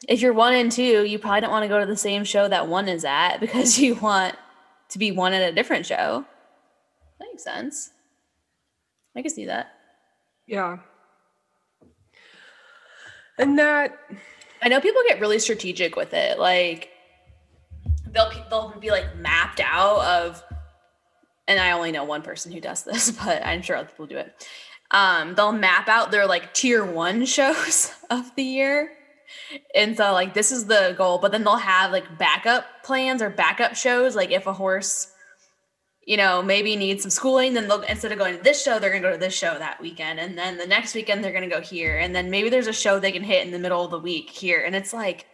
if 0.08 0.20
you're 0.20 0.32
one 0.32 0.54
and 0.54 0.70
two, 0.70 1.04
you 1.04 1.18
probably 1.18 1.40
don't 1.40 1.50
want 1.50 1.64
to 1.64 1.68
go 1.68 1.80
to 1.80 1.86
the 1.86 1.96
same 1.96 2.24
show 2.24 2.48
that 2.48 2.68
one 2.68 2.88
is 2.88 3.04
at 3.04 3.38
because 3.40 3.78
you 3.78 3.94
want 3.96 4.36
to 4.90 4.98
be 4.98 5.10
one 5.10 5.32
at 5.32 5.50
a 5.50 5.54
different 5.54 5.86
show. 5.86 6.24
That 7.18 7.28
makes 7.30 7.44
sense. 7.44 7.90
I 9.16 9.22
can 9.22 9.30
see 9.30 9.46
that. 9.46 9.72
Yeah. 10.46 10.78
And 13.38 13.58
that 13.58 13.98
I 14.62 14.68
know 14.68 14.80
people 14.80 15.02
get 15.08 15.20
really 15.20 15.38
strategic 15.38 15.96
with 15.96 16.14
it. 16.14 16.38
Like 16.38 16.90
they'll 18.10 18.30
they'll 18.50 18.74
be 18.78 18.90
like 18.90 19.16
mapped 19.16 19.60
out 19.60 20.04
of 20.04 20.42
and 21.52 21.60
I 21.60 21.72
only 21.72 21.92
know 21.92 22.04
one 22.04 22.22
person 22.22 22.50
who 22.50 22.60
does 22.60 22.82
this, 22.82 23.10
but 23.24 23.44
I'm 23.44 23.62
sure 23.62 23.76
other 23.76 23.88
people 23.88 24.06
do 24.06 24.16
it. 24.16 24.46
Um, 24.90 25.34
they'll 25.34 25.52
map 25.52 25.88
out 25.88 26.10
their 26.10 26.26
like 26.26 26.52
tier 26.52 26.84
one 26.84 27.24
shows 27.26 27.92
of 28.10 28.34
the 28.36 28.42
year. 28.42 28.92
And 29.74 29.96
so 29.96 30.12
like 30.12 30.34
this 30.34 30.52
is 30.52 30.66
the 30.66 30.94
goal, 30.96 31.18
but 31.18 31.32
then 31.32 31.44
they'll 31.44 31.56
have 31.56 31.90
like 31.92 32.18
backup 32.18 32.64
plans 32.84 33.22
or 33.22 33.30
backup 33.30 33.74
shows. 33.74 34.14
Like 34.14 34.30
if 34.30 34.46
a 34.46 34.52
horse, 34.52 35.10
you 36.06 36.16
know, 36.16 36.42
maybe 36.42 36.76
needs 36.76 37.02
some 37.02 37.10
schooling, 37.10 37.54
then 37.54 37.68
they'll 37.68 37.80
instead 37.82 38.12
of 38.12 38.18
going 38.18 38.36
to 38.36 38.42
this 38.42 38.62
show, 38.62 38.78
they're 38.78 38.90
gonna 38.90 39.02
go 39.02 39.12
to 39.12 39.18
this 39.18 39.34
show 39.34 39.58
that 39.58 39.80
weekend. 39.80 40.20
And 40.20 40.36
then 40.36 40.58
the 40.58 40.66
next 40.66 40.94
weekend 40.94 41.24
they're 41.24 41.32
gonna 41.32 41.48
go 41.48 41.62
here. 41.62 41.98
And 41.98 42.14
then 42.14 42.30
maybe 42.30 42.50
there's 42.50 42.66
a 42.66 42.72
show 42.72 42.98
they 42.98 43.12
can 43.12 43.22
hit 43.22 43.46
in 43.46 43.52
the 43.52 43.58
middle 43.58 43.84
of 43.84 43.90
the 43.90 43.98
week 43.98 44.28
here. 44.28 44.62
And 44.62 44.76
it's 44.76 44.92
like, 44.92 45.26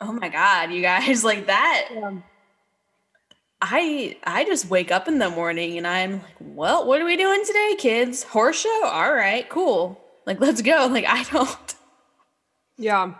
oh 0.00 0.12
my 0.12 0.28
God, 0.28 0.72
you 0.72 0.82
guys, 0.82 1.22
like 1.32 1.46
that. 1.46 1.88
I 3.62 4.16
I 4.24 4.44
just 4.44 4.68
wake 4.68 4.90
up 4.90 5.06
in 5.06 5.18
the 5.18 5.30
morning 5.30 5.78
and 5.78 5.86
I'm 5.86 6.14
like, 6.14 6.36
well, 6.40 6.86
what 6.86 7.00
are 7.00 7.04
we 7.04 7.16
doing 7.16 7.44
today, 7.46 7.76
kids? 7.78 8.24
Horse 8.24 8.60
show? 8.60 8.84
All 8.84 9.14
right, 9.14 9.48
cool. 9.48 10.00
Like, 10.26 10.40
let's 10.40 10.60
go. 10.62 10.88
Like, 10.92 11.06
I 11.06 11.22
don't 11.24 11.74
yeah. 12.76 13.14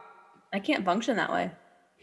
I 0.53 0.59
can't 0.59 0.85
function 0.85 1.17
that 1.17 1.33
way. 1.33 1.51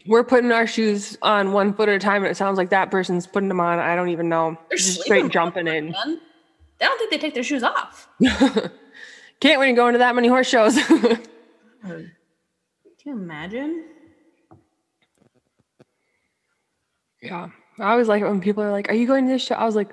We're 0.06 0.24
putting 0.24 0.50
our 0.50 0.66
shoes 0.66 1.18
on 1.20 1.52
one 1.52 1.74
foot 1.74 1.90
at 1.90 1.94
a 1.94 1.98
time, 1.98 2.22
and 2.22 2.30
it 2.30 2.36
sounds 2.36 2.56
like 2.56 2.70
that 2.70 2.90
person's 2.90 3.26
putting 3.26 3.48
them 3.50 3.60
on. 3.60 3.78
I 3.78 3.94
don't 3.94 4.08
even 4.08 4.30
know. 4.30 4.56
They're 4.70 4.78
Just 4.78 5.02
straight 5.02 5.30
jumping 5.30 5.68
in. 5.68 5.94
I 5.94 6.16
don't 6.80 6.98
think 6.98 7.10
they 7.10 7.18
take 7.18 7.34
their 7.34 7.42
shoes 7.42 7.62
off. 7.62 8.08
Can't 9.40 9.60
wait 9.60 9.66
to 9.68 9.72
go 9.74 9.88
into 9.88 9.98
that 9.98 10.14
many 10.14 10.28
horse 10.28 10.48
shows. 10.48 10.74
Can 10.86 12.10
you 13.04 13.12
imagine? 13.12 13.84
yeah. 17.20 17.50
I 17.80 17.92
always 17.92 18.08
like 18.08 18.22
it 18.22 18.28
when 18.28 18.40
people 18.40 18.62
are 18.62 18.70
like, 18.70 18.88
Are 18.90 18.94
you 18.94 19.06
going 19.06 19.26
to 19.26 19.32
this 19.32 19.42
show? 19.42 19.54
I 19.54 19.64
was 19.64 19.76
like, 19.76 19.90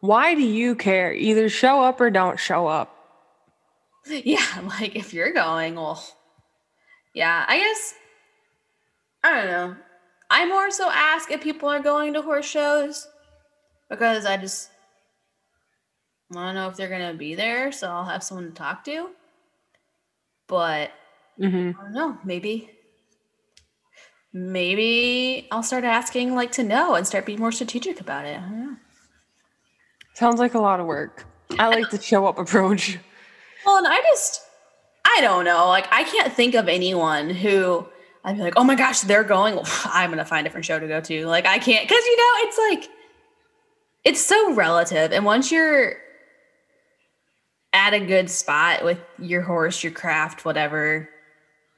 Why 0.00 0.34
do 0.34 0.42
you 0.42 0.74
care? 0.74 1.12
Either 1.12 1.48
show 1.48 1.82
up 1.82 2.00
or 2.00 2.10
don't 2.10 2.38
show 2.38 2.66
up. 2.66 2.90
Yeah, 4.06 4.44
like 4.80 4.96
if 4.96 5.14
you're 5.14 5.32
going, 5.32 5.76
well, 5.76 6.02
yeah, 7.14 7.44
I 7.48 7.58
guess 7.58 7.94
I 9.22 9.34
don't 9.34 9.46
know. 9.46 9.76
I 10.30 10.46
more 10.46 10.70
so 10.70 10.90
ask 10.90 11.30
if 11.30 11.42
people 11.42 11.68
are 11.68 11.80
going 11.80 12.12
to 12.14 12.22
horse 12.22 12.46
shows 12.46 13.08
because 13.88 14.26
I 14.26 14.36
just 14.36 14.70
want 16.30 16.50
to 16.54 16.60
know 16.60 16.68
if 16.68 16.76
they're 16.76 16.88
gonna 16.88 17.14
be 17.14 17.34
there, 17.34 17.72
so 17.72 17.90
I'll 17.90 18.04
have 18.04 18.22
someone 18.22 18.48
to 18.48 18.52
talk 18.54 18.84
to. 18.84 19.10
But 20.46 20.92
Mm-hmm. 21.40 21.78
I 21.78 21.82
don't 21.84 21.92
know, 21.92 22.18
maybe 22.24 22.70
maybe 24.34 25.46
I'll 25.50 25.62
start 25.62 25.84
asking 25.84 26.34
like 26.34 26.52
to 26.52 26.64
know 26.64 26.96
and 26.96 27.06
start 27.06 27.24
being 27.24 27.38
more 27.38 27.52
strategic 27.52 28.00
about 28.00 28.26
it. 28.26 28.40
Sounds 30.14 30.38
like 30.38 30.54
a 30.54 30.58
lot 30.58 30.80
of 30.80 30.86
work. 30.86 31.24
I 31.58 31.68
like 31.68 31.90
the 31.90 32.02
show 32.02 32.26
up 32.26 32.38
approach. 32.38 32.98
Well, 33.64 33.78
and 33.78 33.86
I 33.86 34.00
just, 34.02 34.42
I 35.04 35.20
don't 35.20 35.44
know. 35.44 35.68
Like, 35.68 35.86
I 35.90 36.04
can't 36.04 36.32
think 36.32 36.54
of 36.54 36.68
anyone 36.68 37.30
who 37.30 37.86
I'd 38.24 38.36
be 38.36 38.42
like, 38.42 38.54
oh 38.56 38.64
my 38.64 38.74
gosh, 38.74 39.00
they're 39.02 39.24
going. 39.24 39.58
I'm 39.84 40.10
going 40.10 40.18
to 40.18 40.24
find 40.24 40.46
a 40.46 40.48
different 40.48 40.66
show 40.66 40.78
to 40.78 40.86
go 40.86 41.00
to. 41.00 41.26
Like, 41.26 41.46
I 41.46 41.58
can't, 41.58 41.88
because, 41.88 42.04
you 42.04 42.16
know, 42.16 42.48
it's 42.48 42.58
like, 42.58 42.90
it's 44.04 44.24
so 44.24 44.54
relative. 44.54 45.12
And 45.12 45.24
once 45.24 45.50
you're 45.50 45.94
at 47.72 47.94
a 47.94 48.00
good 48.00 48.30
spot 48.30 48.84
with 48.84 48.98
your 49.18 49.42
horse, 49.42 49.82
your 49.82 49.92
craft, 49.92 50.44
whatever, 50.44 51.08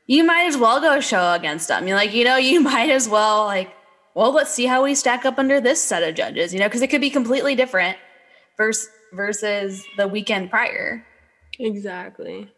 you 0.06 0.24
might 0.24 0.46
as 0.46 0.56
well 0.56 0.80
go 0.80 1.00
show 1.00 1.32
against 1.32 1.68
them. 1.68 1.86
You're 1.86 1.96
like, 1.96 2.14
you 2.14 2.24
know, 2.24 2.36
you 2.50 2.60
might 2.60 2.90
as 2.90 3.08
well, 3.08 3.44
like, 3.44 3.72
well, 4.14 4.32
let's 4.32 4.52
see 4.52 4.66
how 4.66 4.84
we 4.84 4.94
stack 4.94 5.24
up 5.24 5.38
under 5.38 5.60
this 5.60 5.82
set 5.82 6.02
of 6.02 6.14
judges, 6.14 6.54
you 6.54 6.60
know, 6.60 6.66
because 6.66 6.82
it 6.82 6.88
could 6.88 7.00
be 7.00 7.10
completely 7.10 7.54
different 7.54 7.98
versus 8.56 8.88
versus 9.12 9.84
the 9.96 10.08
weekend 10.08 10.50
prior. 10.50 11.04
Exactly. 11.58 12.50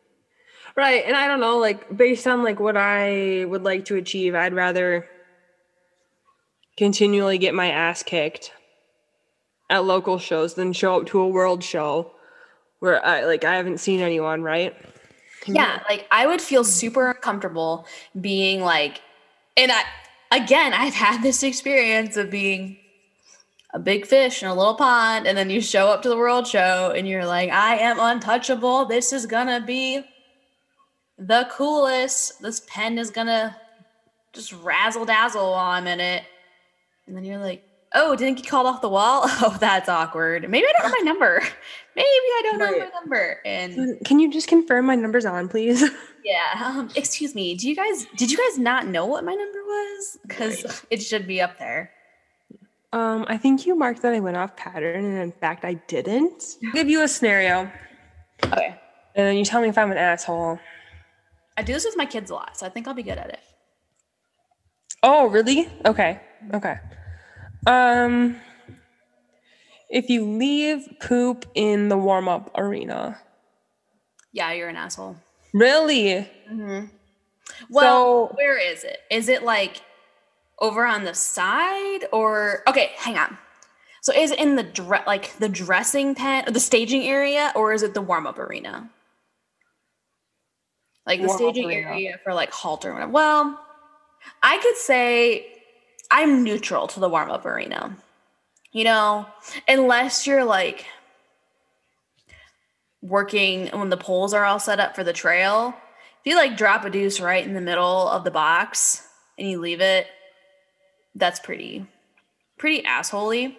Right. 0.76 1.04
And 1.04 1.16
I 1.16 1.26
don't 1.26 1.40
know, 1.40 1.58
like 1.58 1.96
based 1.96 2.26
on 2.26 2.42
like 2.42 2.60
what 2.60 2.76
I 2.76 3.44
would 3.44 3.64
like 3.64 3.86
to 3.86 3.96
achieve, 3.96 4.34
I'd 4.34 4.54
rather 4.54 5.08
continually 6.76 7.38
get 7.38 7.54
my 7.54 7.70
ass 7.70 8.02
kicked 8.02 8.52
at 9.68 9.84
local 9.84 10.18
shows 10.18 10.54
than 10.54 10.72
show 10.72 11.00
up 11.00 11.06
to 11.08 11.20
a 11.20 11.28
world 11.28 11.62
show 11.62 12.12
where 12.78 13.04
I 13.04 13.24
like 13.24 13.44
I 13.44 13.56
haven't 13.56 13.78
seen 13.78 14.00
anyone, 14.00 14.42
right? 14.42 14.74
Yeah, 15.46 15.82
like 15.88 16.06
I 16.10 16.26
would 16.26 16.40
feel 16.40 16.62
mm. 16.62 16.66
super 16.66 17.10
uncomfortable 17.10 17.86
being 18.20 18.60
like, 18.62 19.00
and 19.56 19.72
I, 19.72 19.82
again, 20.30 20.72
I've 20.72 20.94
had 20.94 21.22
this 21.22 21.42
experience 21.42 22.16
of 22.16 22.30
being 22.30 22.76
a 23.74 23.78
big 23.78 24.06
fish 24.06 24.42
in 24.42 24.48
a 24.48 24.54
little 24.54 24.74
pond, 24.74 25.26
and 25.26 25.36
then 25.36 25.50
you 25.50 25.60
show 25.60 25.88
up 25.88 26.02
to 26.02 26.08
the 26.08 26.16
world 26.16 26.46
show 26.46 26.92
and 26.96 27.06
you're 27.06 27.26
like, 27.26 27.50
I 27.50 27.76
am 27.76 27.98
untouchable. 27.98 28.86
This 28.86 29.12
is 29.12 29.26
gonna 29.26 29.60
be 29.60 30.02
the 31.18 31.48
coolest. 31.50 32.40
This 32.40 32.62
pen 32.66 32.98
is 32.98 33.10
gonna 33.10 33.56
just 34.32 34.52
razzle 34.52 35.04
dazzle 35.04 35.50
while 35.50 35.70
I'm 35.70 35.86
in 35.86 36.00
it. 36.00 36.24
And 37.06 37.16
then 37.16 37.24
you're 37.24 37.38
like, 37.38 37.64
oh, 37.94 38.14
didn't 38.14 38.36
get 38.36 38.48
called 38.48 38.66
off 38.66 38.80
the 38.80 38.88
wall? 38.88 39.24
Oh, 39.40 39.56
that's 39.60 39.88
awkward. 39.88 40.48
Maybe 40.48 40.66
I 40.66 40.72
don't 40.72 40.90
have 40.90 40.98
my 40.98 41.04
number. 41.04 41.42
Maybe 41.98 42.06
I 42.08 42.40
don't 42.44 42.58
know 42.58 42.64
Right. 42.66 42.78
my 42.80 43.00
number. 43.00 43.40
And 43.44 44.04
Can 44.04 44.18
you 44.20 44.30
just 44.30 44.46
confirm 44.48 44.86
my 44.86 44.94
numbers 44.94 45.24
on, 45.26 45.48
please? 45.48 45.82
yeah, 46.24 46.62
um, 46.64 46.88
excuse 46.94 47.34
me. 47.34 47.54
Do 47.56 47.68
you 47.68 47.74
guys 47.76 48.06
did 48.16 48.30
you 48.30 48.38
guys 48.38 48.58
not 48.58 48.86
know 48.86 49.04
what 49.06 49.24
my 49.24 49.34
number 49.34 49.58
was? 49.64 50.18
Because 50.26 50.82
it 50.90 51.02
should 51.02 51.26
be 51.26 51.40
up 51.40 51.58
there. 51.58 51.90
Um, 52.92 53.26
I 53.28 53.36
think 53.36 53.66
you 53.66 53.74
marked 53.74 54.00
that 54.02 54.14
I 54.14 54.20
went 54.20 54.36
off 54.36 54.56
pattern, 54.56 55.04
and 55.04 55.18
in 55.18 55.32
fact, 55.32 55.64
I 55.64 55.74
didn't. 55.74 56.42
I'll 56.64 56.72
give 56.72 56.88
you 56.88 57.02
a 57.02 57.08
scenario, 57.08 57.70
Okay. 58.46 58.68
and 59.14 59.26
then 59.26 59.36
you 59.36 59.44
tell 59.44 59.60
me 59.60 59.68
if 59.68 59.76
I'm 59.76 59.90
an 59.92 59.98
asshole. 59.98 60.58
I 61.58 61.62
do 61.62 61.72
this 61.74 61.84
with 61.84 61.96
my 61.98 62.06
kids 62.06 62.30
a 62.30 62.34
lot, 62.34 62.56
so 62.56 62.64
I 62.64 62.70
think 62.70 62.88
I'll 62.88 62.94
be 62.94 63.02
good 63.02 63.18
at 63.18 63.28
it. 63.28 63.40
Oh, 65.02 65.26
really? 65.26 65.68
Okay. 65.84 66.20
Okay. 66.54 66.76
Um 67.66 68.36
if 69.88 70.08
you 70.10 70.24
leave 70.24 70.86
poop 71.00 71.46
in 71.54 71.88
the 71.88 71.96
warm-up 71.96 72.50
arena. 72.56 73.18
Yeah, 74.32 74.52
you're 74.52 74.68
an 74.68 74.76
asshole. 74.76 75.16
Really? 75.54 76.28
Mm-hmm. 76.50 76.86
Well, 77.70 78.28
So- 78.28 78.34
where 78.36 78.58
is 78.58 78.84
it? 78.84 78.98
Is 79.10 79.28
it 79.28 79.42
like 79.42 79.80
over 80.60 80.84
on 80.84 81.04
the 81.04 81.14
side 81.14 82.00
or 82.12 82.62
okay, 82.68 82.92
hang 82.96 83.16
on. 83.16 83.38
So 84.02 84.12
is 84.12 84.30
it 84.30 84.38
in 84.38 84.56
the 84.56 84.62
dre- 84.62 85.02
like 85.06 85.36
the 85.38 85.48
dressing 85.48 86.14
pen 86.14 86.44
or 86.48 86.52
the 86.52 86.60
staging 86.60 87.02
area 87.04 87.52
or 87.54 87.72
is 87.72 87.82
it 87.82 87.94
the 87.94 88.00
warm-up 88.02 88.38
arena? 88.38 88.90
Like 91.06 91.22
the 91.22 91.28
staging 91.28 91.66
arena. 91.66 91.88
area 91.88 92.18
for 92.22 92.34
like 92.34 92.52
halter 92.52 92.90
or 92.90 92.94
whatever. 92.94 93.12
Well, 93.12 93.58
I 94.42 94.58
could 94.58 94.76
say 94.76 95.46
I'm 96.10 96.44
neutral 96.44 96.86
to 96.88 97.00
the 97.00 97.08
warm 97.08 97.30
up 97.30 97.46
arena. 97.46 97.96
You 98.72 98.84
know, 98.84 99.26
unless 99.66 100.26
you're 100.26 100.44
like 100.44 100.86
working 103.02 103.68
when 103.68 103.88
the 103.90 103.96
poles 103.96 104.34
are 104.34 104.44
all 104.44 104.58
set 104.58 104.80
up 104.80 104.94
for 104.94 105.04
the 105.04 105.12
trail. 105.12 105.74
If 106.20 106.26
you 106.26 106.36
like 106.36 106.56
drop 106.56 106.84
a 106.84 106.90
deuce 106.90 107.20
right 107.20 107.44
in 107.44 107.54
the 107.54 107.60
middle 107.60 108.08
of 108.08 108.24
the 108.24 108.30
box 108.30 109.06
and 109.38 109.48
you 109.48 109.60
leave 109.60 109.80
it, 109.80 110.06
that's 111.14 111.40
pretty, 111.40 111.86
pretty 112.58 112.82
assholey. 112.82 113.56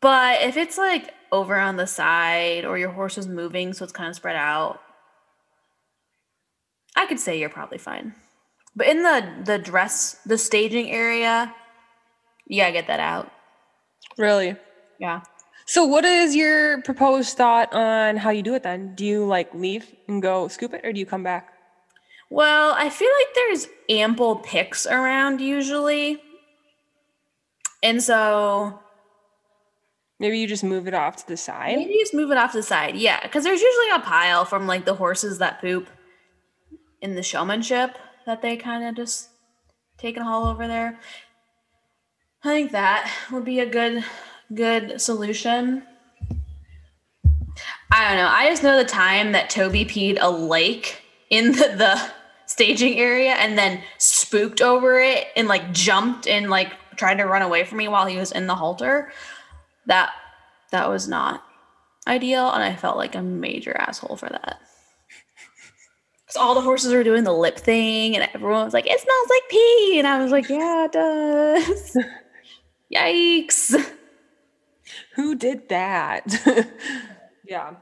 But 0.00 0.42
if 0.42 0.56
it's 0.56 0.78
like 0.78 1.14
over 1.30 1.56
on 1.56 1.76
the 1.76 1.86
side 1.86 2.64
or 2.64 2.78
your 2.78 2.90
horse 2.90 3.16
is 3.16 3.28
moving 3.28 3.72
so 3.72 3.84
it's 3.84 3.92
kind 3.92 4.08
of 4.08 4.16
spread 4.16 4.36
out, 4.36 4.80
I 6.96 7.06
could 7.06 7.20
say 7.20 7.38
you're 7.38 7.48
probably 7.48 7.78
fine. 7.78 8.14
But 8.74 8.88
in 8.88 9.02
the 9.02 9.42
the 9.44 9.58
dress, 9.58 10.16
the 10.26 10.38
staging 10.38 10.90
area, 10.90 11.54
you 12.46 12.60
gotta 12.60 12.72
get 12.72 12.86
that 12.88 13.00
out. 13.00 13.30
Really? 14.18 14.56
Yeah. 14.98 15.22
So, 15.66 15.84
what 15.84 16.04
is 16.04 16.34
your 16.34 16.82
proposed 16.82 17.36
thought 17.36 17.72
on 17.72 18.16
how 18.16 18.30
you 18.30 18.42
do 18.42 18.54
it 18.54 18.62
then? 18.62 18.94
Do 18.94 19.04
you 19.04 19.24
like 19.24 19.54
leave 19.54 19.94
and 20.08 20.20
go 20.20 20.48
scoop 20.48 20.74
it, 20.74 20.84
or 20.84 20.92
do 20.92 20.98
you 20.98 21.06
come 21.06 21.22
back? 21.22 21.52
Well, 22.28 22.74
I 22.76 22.88
feel 22.90 23.10
like 23.18 23.34
there's 23.34 23.68
ample 23.88 24.36
picks 24.36 24.86
around 24.86 25.40
usually. 25.40 26.22
And 27.82 28.02
so 28.02 28.78
maybe 30.20 30.38
you 30.38 30.46
just 30.46 30.62
move 30.62 30.86
it 30.86 30.94
off 30.94 31.16
to 31.16 31.26
the 31.26 31.36
side. 31.36 31.76
Maybe 31.76 31.94
just 31.98 32.14
move 32.14 32.30
it 32.30 32.38
off 32.38 32.52
to 32.52 32.58
the 32.58 32.62
side. 32.62 32.96
Yeah, 32.96 33.20
because 33.22 33.42
there's 33.42 33.60
usually 33.60 33.90
a 33.94 34.00
pile 34.00 34.44
from 34.44 34.66
like 34.66 34.84
the 34.84 34.94
horses 34.94 35.38
that 35.38 35.60
poop 35.60 35.88
in 37.00 37.16
the 37.16 37.22
showmanship 37.22 37.98
that 38.26 38.42
they 38.42 38.56
kind 38.56 38.84
of 38.84 38.94
just 38.94 39.30
take 39.98 40.16
and 40.16 40.24
haul 40.24 40.46
over 40.46 40.68
there. 40.68 41.00
I 42.42 42.48
think 42.48 42.72
that 42.72 43.12
would 43.30 43.44
be 43.44 43.60
a 43.60 43.66
good 43.66 44.02
good 44.54 45.00
solution. 45.00 45.82
I 47.92 48.08
don't 48.08 48.16
know. 48.16 48.28
I 48.28 48.48
just 48.48 48.62
know 48.62 48.76
the 48.76 48.84
time 48.84 49.32
that 49.32 49.50
Toby 49.50 49.84
peed 49.84 50.16
a 50.20 50.30
lake 50.30 51.02
in 51.28 51.52
the, 51.52 51.74
the 51.76 52.00
staging 52.46 52.98
area 52.98 53.32
and 53.32 53.58
then 53.58 53.82
spooked 53.98 54.62
over 54.62 55.00
it 55.00 55.26
and 55.36 55.48
like 55.48 55.72
jumped 55.72 56.26
and 56.26 56.48
like 56.48 56.72
tried 56.96 57.18
to 57.18 57.24
run 57.24 57.42
away 57.42 57.64
from 57.64 57.78
me 57.78 57.88
while 57.88 58.06
he 58.06 58.16
was 58.16 58.32
in 58.32 58.46
the 58.46 58.54
halter. 58.54 59.12
That 59.86 60.10
that 60.70 60.88
was 60.88 61.06
not 61.06 61.44
ideal 62.06 62.50
and 62.50 62.62
I 62.62 62.74
felt 62.74 62.96
like 62.96 63.14
a 63.14 63.22
major 63.22 63.76
asshole 63.78 64.16
for 64.16 64.30
that. 64.30 64.60
Cuz 66.26 66.36
all 66.36 66.54
the 66.54 66.62
horses 66.62 66.94
were 66.94 67.04
doing 67.04 67.24
the 67.24 67.34
lip 67.34 67.58
thing 67.58 68.16
and 68.16 68.28
everyone 68.34 68.64
was 68.64 68.74
like 68.74 68.86
it 68.86 68.98
smells 68.98 69.28
like 69.28 69.50
pee 69.50 69.98
and 69.98 70.06
I 70.08 70.22
was 70.22 70.32
like 70.32 70.48
yeah 70.48 70.86
it 70.86 70.92
does. 70.92 71.96
Yikes. 72.94 73.74
Who 75.14 75.34
did 75.34 75.68
that? 75.68 76.26
yeah. 77.46 77.74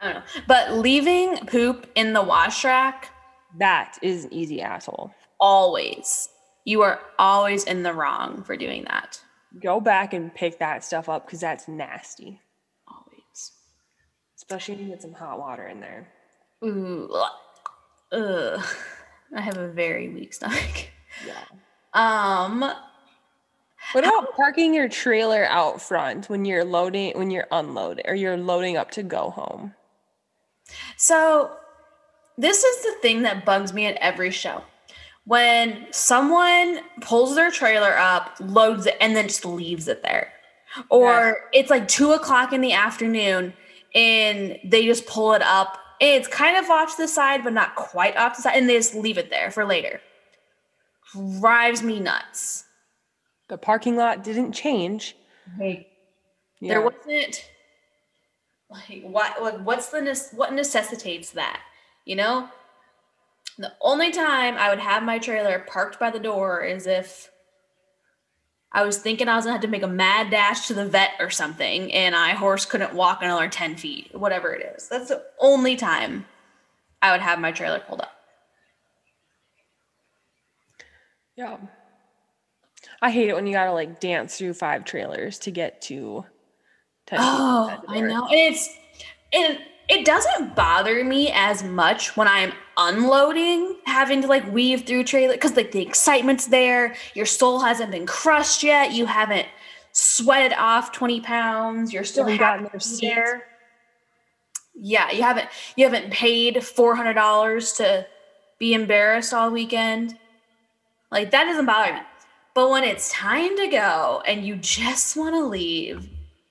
I 0.00 0.04
don't 0.04 0.14
know. 0.14 0.22
But 0.46 0.74
leaving 0.74 1.36
poop 1.46 1.86
in 1.94 2.12
the 2.12 2.22
wash 2.22 2.64
rack. 2.64 3.10
That 3.58 3.98
is 4.02 4.26
an 4.26 4.32
easy 4.32 4.62
asshole. 4.62 5.12
Always. 5.40 6.28
You 6.64 6.82
are 6.82 7.00
always 7.18 7.64
in 7.64 7.82
the 7.82 7.92
wrong 7.92 8.44
for 8.44 8.56
doing 8.56 8.84
that. 8.84 9.20
Go 9.60 9.80
back 9.80 10.14
and 10.14 10.32
pick 10.32 10.58
that 10.60 10.84
stuff 10.84 11.08
up 11.08 11.26
because 11.26 11.40
that's 11.40 11.66
nasty. 11.66 12.40
Always. 12.86 13.52
Especially 14.36 14.76
when 14.76 14.84
you 14.84 14.90
get 14.90 15.02
some 15.02 15.14
hot 15.14 15.38
water 15.38 15.66
in 15.66 15.80
there. 15.80 16.08
Ooh. 16.64 17.12
Ugh. 18.12 18.64
I 19.34 19.40
have 19.40 19.56
a 19.56 19.68
very 19.68 20.08
weak 20.08 20.32
stomach. 20.32 20.90
Yeah. 21.26 21.44
Um 21.92 22.72
what 23.92 24.06
about 24.06 24.34
parking 24.36 24.74
your 24.74 24.88
trailer 24.88 25.46
out 25.46 25.80
front 25.80 26.28
when 26.28 26.44
you're 26.44 26.64
loading, 26.64 27.16
when 27.18 27.30
you're 27.30 27.48
unloading, 27.50 28.04
or 28.06 28.14
you're 28.14 28.36
loading 28.36 28.76
up 28.76 28.90
to 28.92 29.02
go 29.02 29.30
home? 29.30 29.74
So, 30.96 31.50
this 32.38 32.62
is 32.62 32.84
the 32.84 33.00
thing 33.02 33.22
that 33.22 33.44
bugs 33.44 33.72
me 33.72 33.86
at 33.86 33.96
every 33.96 34.30
show. 34.30 34.62
When 35.24 35.86
someone 35.90 36.80
pulls 37.00 37.34
their 37.34 37.50
trailer 37.50 37.96
up, 37.96 38.36
loads 38.40 38.86
it, 38.86 38.96
and 39.00 39.14
then 39.14 39.28
just 39.28 39.44
leaves 39.44 39.88
it 39.88 40.02
there. 40.02 40.32
Or 40.88 41.10
yeah. 41.52 41.60
it's 41.60 41.70
like 41.70 41.88
two 41.88 42.12
o'clock 42.12 42.52
in 42.52 42.60
the 42.60 42.72
afternoon 42.72 43.52
and 43.94 44.58
they 44.64 44.86
just 44.86 45.06
pull 45.06 45.32
it 45.32 45.42
up. 45.42 45.78
It's 46.00 46.28
kind 46.28 46.56
of 46.56 46.70
off 46.70 46.96
to 46.96 47.02
the 47.02 47.08
side, 47.08 47.44
but 47.44 47.52
not 47.52 47.74
quite 47.74 48.16
off 48.16 48.34
to 48.34 48.38
the 48.38 48.42
side, 48.42 48.56
and 48.56 48.68
they 48.68 48.76
just 48.76 48.94
leave 48.94 49.18
it 49.18 49.30
there 49.30 49.50
for 49.50 49.64
later. 49.64 50.00
Drives 51.40 51.82
me 51.82 52.00
nuts. 52.00 52.64
The 53.50 53.58
parking 53.58 53.96
lot 53.96 54.22
didn't 54.22 54.52
change. 54.52 55.16
Hey, 55.58 55.88
yeah. 56.60 56.68
there 56.68 56.82
wasn't 56.82 57.50
like 58.70 59.02
what 59.02 59.42
like 59.42 59.58
what's 59.58 59.88
the 59.88 60.28
what 60.36 60.52
necessitates 60.52 61.32
that? 61.32 61.60
You 62.04 62.14
know, 62.14 62.48
the 63.58 63.72
only 63.80 64.12
time 64.12 64.54
I 64.56 64.70
would 64.70 64.78
have 64.78 65.02
my 65.02 65.18
trailer 65.18 65.58
parked 65.58 65.98
by 65.98 66.12
the 66.12 66.20
door 66.20 66.62
is 66.62 66.86
if 66.86 67.32
I 68.70 68.84
was 68.84 68.98
thinking 68.98 69.26
I 69.26 69.34
was 69.34 69.46
gonna 69.46 69.54
have 69.54 69.62
to 69.62 69.68
make 69.68 69.82
a 69.82 69.88
mad 69.88 70.30
dash 70.30 70.68
to 70.68 70.74
the 70.74 70.86
vet 70.86 71.10
or 71.18 71.28
something, 71.28 71.92
and 71.92 72.14
my 72.14 72.34
horse 72.34 72.64
couldn't 72.64 72.94
walk 72.94 73.20
another 73.20 73.48
10 73.48 73.74
feet, 73.74 74.14
whatever 74.14 74.52
it 74.52 74.76
is. 74.76 74.88
That's 74.88 75.08
the 75.08 75.24
only 75.40 75.74
time 75.74 76.26
I 77.02 77.10
would 77.10 77.20
have 77.20 77.40
my 77.40 77.50
trailer 77.50 77.80
pulled 77.80 78.02
up. 78.02 78.12
Yeah. 81.34 81.56
I 83.02 83.10
hate 83.10 83.28
it 83.28 83.34
when 83.34 83.46
you 83.46 83.52
gotta 83.52 83.72
like 83.72 84.00
dance 84.00 84.36
through 84.36 84.54
five 84.54 84.84
trailers 84.84 85.38
to 85.40 85.50
get 85.50 85.80
to. 85.82 86.24
oh, 87.12 87.82
I 87.88 88.00
know, 88.00 88.26
and 88.26 88.54
it's 88.54 88.68
and 89.32 89.58
it 89.88 90.04
doesn't 90.04 90.54
bother 90.54 91.02
me 91.02 91.32
as 91.34 91.64
much 91.64 92.16
when 92.16 92.28
I'm 92.28 92.52
unloading, 92.76 93.76
having 93.86 94.22
to 94.22 94.28
like 94.28 94.50
weave 94.52 94.86
through 94.86 95.04
trailer 95.04 95.34
because 95.34 95.56
like 95.56 95.72
the 95.72 95.82
excitement's 95.82 96.46
there. 96.46 96.94
Your 97.14 97.26
soul 97.26 97.60
hasn't 97.60 97.90
been 97.90 98.06
crushed 98.06 98.62
yet. 98.62 98.92
You 98.92 99.06
haven't 99.06 99.48
sweated 99.92 100.52
off 100.56 100.92
twenty 100.92 101.20
pounds. 101.20 101.92
You're 101.92 102.04
still 102.04 102.36
gotten 102.38 102.68
there. 103.00 103.44
Yeah, 104.74 105.10
you 105.10 105.22
haven't 105.22 105.48
you 105.76 105.84
haven't 105.84 106.12
paid 106.12 106.62
four 106.62 106.94
hundred 106.94 107.14
dollars 107.14 107.72
to 107.74 108.06
be 108.58 108.74
embarrassed 108.74 109.34
all 109.34 109.50
weekend. 109.50 110.16
Like 111.10 111.32
that 111.32 111.44
doesn't 111.44 111.66
bother 111.66 111.94
me. 111.94 112.00
But 112.54 112.70
when 112.70 112.84
it's 112.84 113.10
time 113.10 113.56
to 113.56 113.68
go 113.68 114.22
and 114.26 114.44
you 114.44 114.56
just 114.56 115.16
want 115.16 115.34
to 115.34 115.44
leave, 115.44 116.08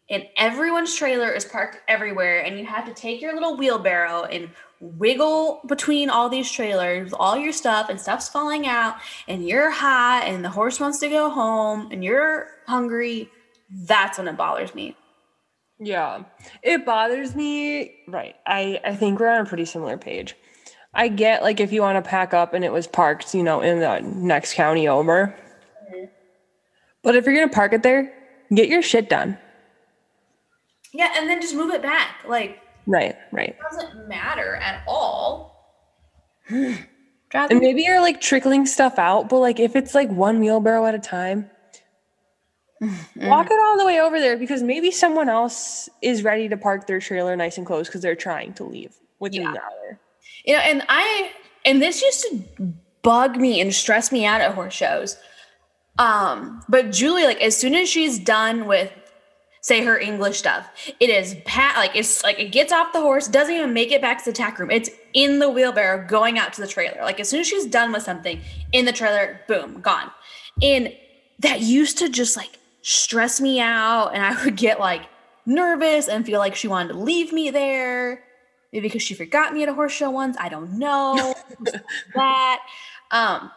and 0.10 0.26
everyone's 0.38 0.96
trailer 0.96 1.32
is 1.32 1.46
parked 1.46 1.78
everywhere, 1.88 2.40
and 2.40 2.58
you 2.58 2.66
have 2.66 2.86
to 2.86 2.94
take 2.94 3.22
your 3.22 3.34
little 3.34 3.58
wheelbarrow 3.58 4.24
and 4.24 4.50
wiggle 4.80 5.62
between 5.68 6.10
all 6.10 6.30
these 6.30 6.52
trailers, 6.52 7.14
all 7.14 7.38
your 7.38 7.52
stuff, 7.52 7.90
and 7.90 8.00
stuff's 8.00 8.30
falling 8.30 8.66
out, 8.66 8.96
and 9.28 9.48
you're 9.48 9.70
hot, 9.70 10.24
and 10.26 10.44
the 10.44 10.50
horse 10.50 10.80
wants 10.80 11.00
to 11.00 11.10
go 11.10 11.30
home, 11.30 11.90
and 11.92 12.04
you're 12.04 12.48
hungry, 12.66 13.30
that's 13.70 14.18
when 14.18 14.28
it 14.28 14.38
bothers 14.38 14.74
me. 14.74 14.96
Yeah, 15.80 16.24
it 16.64 16.86
bothers 16.86 17.36
me. 17.36 17.96
Right. 18.08 18.36
I, 18.46 18.82
I 18.84 18.96
think 18.96 19.20
we're 19.20 19.30
on 19.30 19.42
a 19.42 19.46
pretty 19.46 19.66
similar 19.66 19.98
page. 19.98 20.36
I 20.94 21.08
get 21.08 21.44
like 21.44 21.60
if 21.60 21.72
you 21.72 21.82
want 21.82 22.04
to 22.04 22.10
pack 22.10 22.34
up 22.34 22.54
and 22.54 22.66
it 22.66 22.72
was 22.72 22.88
parked, 22.88 23.34
you 23.36 23.44
know, 23.44 23.62
in 23.62 23.80
the 23.80 24.00
next 24.02 24.56
county 24.56 24.88
over, 24.88 25.36
but 27.04 27.16
if 27.16 27.26
you're 27.26 27.36
gonna 27.36 27.50
park 27.50 27.74
it 27.74 27.84
there, 27.84 28.14
get 28.54 28.70
your 28.70 28.82
shit 28.82 29.10
done. 29.10 29.38
Yeah, 30.94 31.14
and 31.18 31.30
then 31.30 31.42
just 31.42 31.56
move 31.56 31.72
it 31.72 31.82
back. 31.82 32.24
Like 32.28 32.60
right, 32.86 33.16
right. 33.32 33.50
It 33.50 33.58
doesn't 33.72 34.08
matter 34.08 34.56
at 34.56 34.84
all. 34.88 35.80
and 36.50 36.80
maybe 37.60 37.84
you're 37.84 38.02
like 38.02 38.22
trickling 38.22 38.66
stuff 38.66 38.98
out, 38.98 39.30
but 39.30 39.40
like 39.40 39.60
if 39.60 39.76
it's 39.76 39.94
like 39.94 40.10
one 40.10 40.40
wheelbarrow 40.40 40.86
at 40.86 40.96
a 40.96 41.00
time, 41.00 41.50
mm-hmm. 42.82 43.28
walk 43.28 43.48
it 43.50 43.60
all 43.60 43.78
the 43.78 43.86
way 43.86 44.02
over 44.02 44.20
there 44.20 44.38
because 44.38 44.64
maybe 44.64 44.92
someone 44.92 45.30
else 45.30 45.90
is 46.02 46.24
ready 46.24 46.50
to 46.50 46.58
park 46.58 46.88
their 46.88 47.00
trailer 47.00 47.36
nice 47.36 47.58
and 47.58 47.68
close 47.68 47.88
because 47.88 48.02
they're 48.02 48.16
trying 48.16 48.54
to 48.54 48.64
leave 48.64 48.96
within 49.20 49.44
yeah. 49.44 49.50
hour. 49.50 50.00
You 50.46 50.54
know, 50.56 50.62
and 50.62 50.84
I 50.90 51.32
and 51.66 51.82
this 51.82 52.02
used 52.02 52.22
to 52.30 52.74
bug 53.02 53.38
me 53.38 53.62
and 53.62 53.74
stress 53.74 54.12
me 54.12 54.26
out 54.26 54.42
at 54.42 54.54
horse 54.54 54.74
shows 54.74 55.18
um, 56.00 56.64
but 56.70 56.92
Julie, 56.92 57.26
like 57.26 57.42
as 57.42 57.56
soon 57.56 57.76
as 57.76 57.90
she's 57.90 58.18
done 58.18 58.66
with 58.66 58.92
say 59.62 59.84
her 59.84 60.00
English 60.00 60.40
stuff, 60.40 60.70
it 61.02 61.10
is 61.10 61.36
pat 61.46 61.76
like 61.76 61.94
it's 61.94 62.24
like 62.24 62.40
it 62.40 62.52
gets 62.52 62.72
off 62.72 62.94
the 62.94 63.02
horse, 63.02 63.28
doesn't 63.28 63.54
even 63.54 63.74
make 63.74 63.92
it 63.92 64.02
back 64.02 64.24
to 64.24 64.32
the 64.32 64.36
tack 64.36 64.58
room. 64.58 64.72
It's 64.72 64.90
in 65.14 65.40
the 65.40 65.50
wheelbarrow 65.50 66.08
going 66.08 66.40
out 66.40 66.54
to 66.54 66.62
the 66.62 66.68
trailer. 66.68 67.02
Like 67.02 67.20
as 67.20 67.28
soon 67.28 67.42
as 67.42 67.48
she's 67.48 67.66
done 67.66 67.92
with 67.92 68.04
something 68.04 68.40
in 68.72 68.86
the 68.86 68.94
trailer, 68.94 69.42
boom, 69.48 69.82
gone. 69.82 70.10
And 70.62 70.96
that 71.40 71.62
used 71.62 71.98
to 72.00 72.08
just 72.08 72.38
like 72.38 72.58
stress 72.82 73.42
me 73.42 73.60
out 73.60 74.12
and 74.14 74.24
I 74.24 74.42
would 74.46 74.56
get 74.56 74.80
like 74.80 75.02
nervous 75.46 76.08
and 76.08 76.26
feel 76.26 76.40
like 76.40 76.56
she 76.56 76.70
wanted 76.70 76.94
to 76.94 77.00
leave 77.00 77.34
me 77.34 77.50
there. 77.50 78.24
Maybe 78.72 78.88
because 78.88 79.02
she 79.02 79.16
forgot 79.16 79.54
me 79.54 79.64
at 79.64 79.70
a 79.70 79.74
horse 79.74 79.92
show 79.92 80.12
once. 80.12 80.38
I 80.40 80.48
don't 80.48 80.78
know. 80.78 81.34
that. 82.16 82.60
Um, 83.12 83.52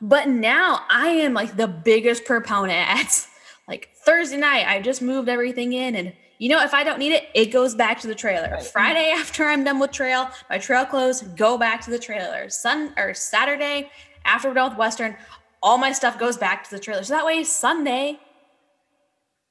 But 0.00 0.28
now 0.28 0.84
I 0.90 1.08
am 1.08 1.34
like 1.34 1.56
the 1.56 1.68
biggest 1.68 2.24
proponent 2.24 2.88
at 2.88 3.26
like 3.68 3.90
Thursday 4.04 4.36
night. 4.36 4.66
I 4.66 4.80
just 4.80 5.02
moved 5.02 5.28
everything 5.28 5.72
in 5.72 5.96
and 5.96 6.12
you 6.38 6.50
know, 6.50 6.62
if 6.62 6.74
I 6.74 6.84
don't 6.84 6.98
need 6.98 7.12
it, 7.12 7.28
it 7.34 7.46
goes 7.46 7.74
back 7.74 8.00
to 8.00 8.06
the 8.06 8.14
trailer. 8.14 8.50
Right. 8.50 8.62
Friday 8.62 9.10
after 9.10 9.44
I'm 9.44 9.64
done 9.64 9.78
with 9.78 9.90
trail, 9.90 10.28
my 10.50 10.58
trail 10.58 10.84
clothes 10.84 11.22
go 11.22 11.56
back 11.56 11.80
to 11.82 11.90
the 11.90 11.98
trailer. 11.98 12.50
Sun 12.50 12.92
or 12.98 13.14
Saturday 13.14 13.90
after 14.24 14.48
we're 14.48 14.54
done 14.54 14.70
with 14.70 14.78
Western, 14.78 15.16
all 15.62 15.78
my 15.78 15.92
stuff 15.92 16.18
goes 16.18 16.36
back 16.36 16.64
to 16.64 16.70
the 16.70 16.78
trailer. 16.78 17.02
So 17.02 17.14
that 17.14 17.24
way 17.24 17.42
Sunday, 17.42 18.18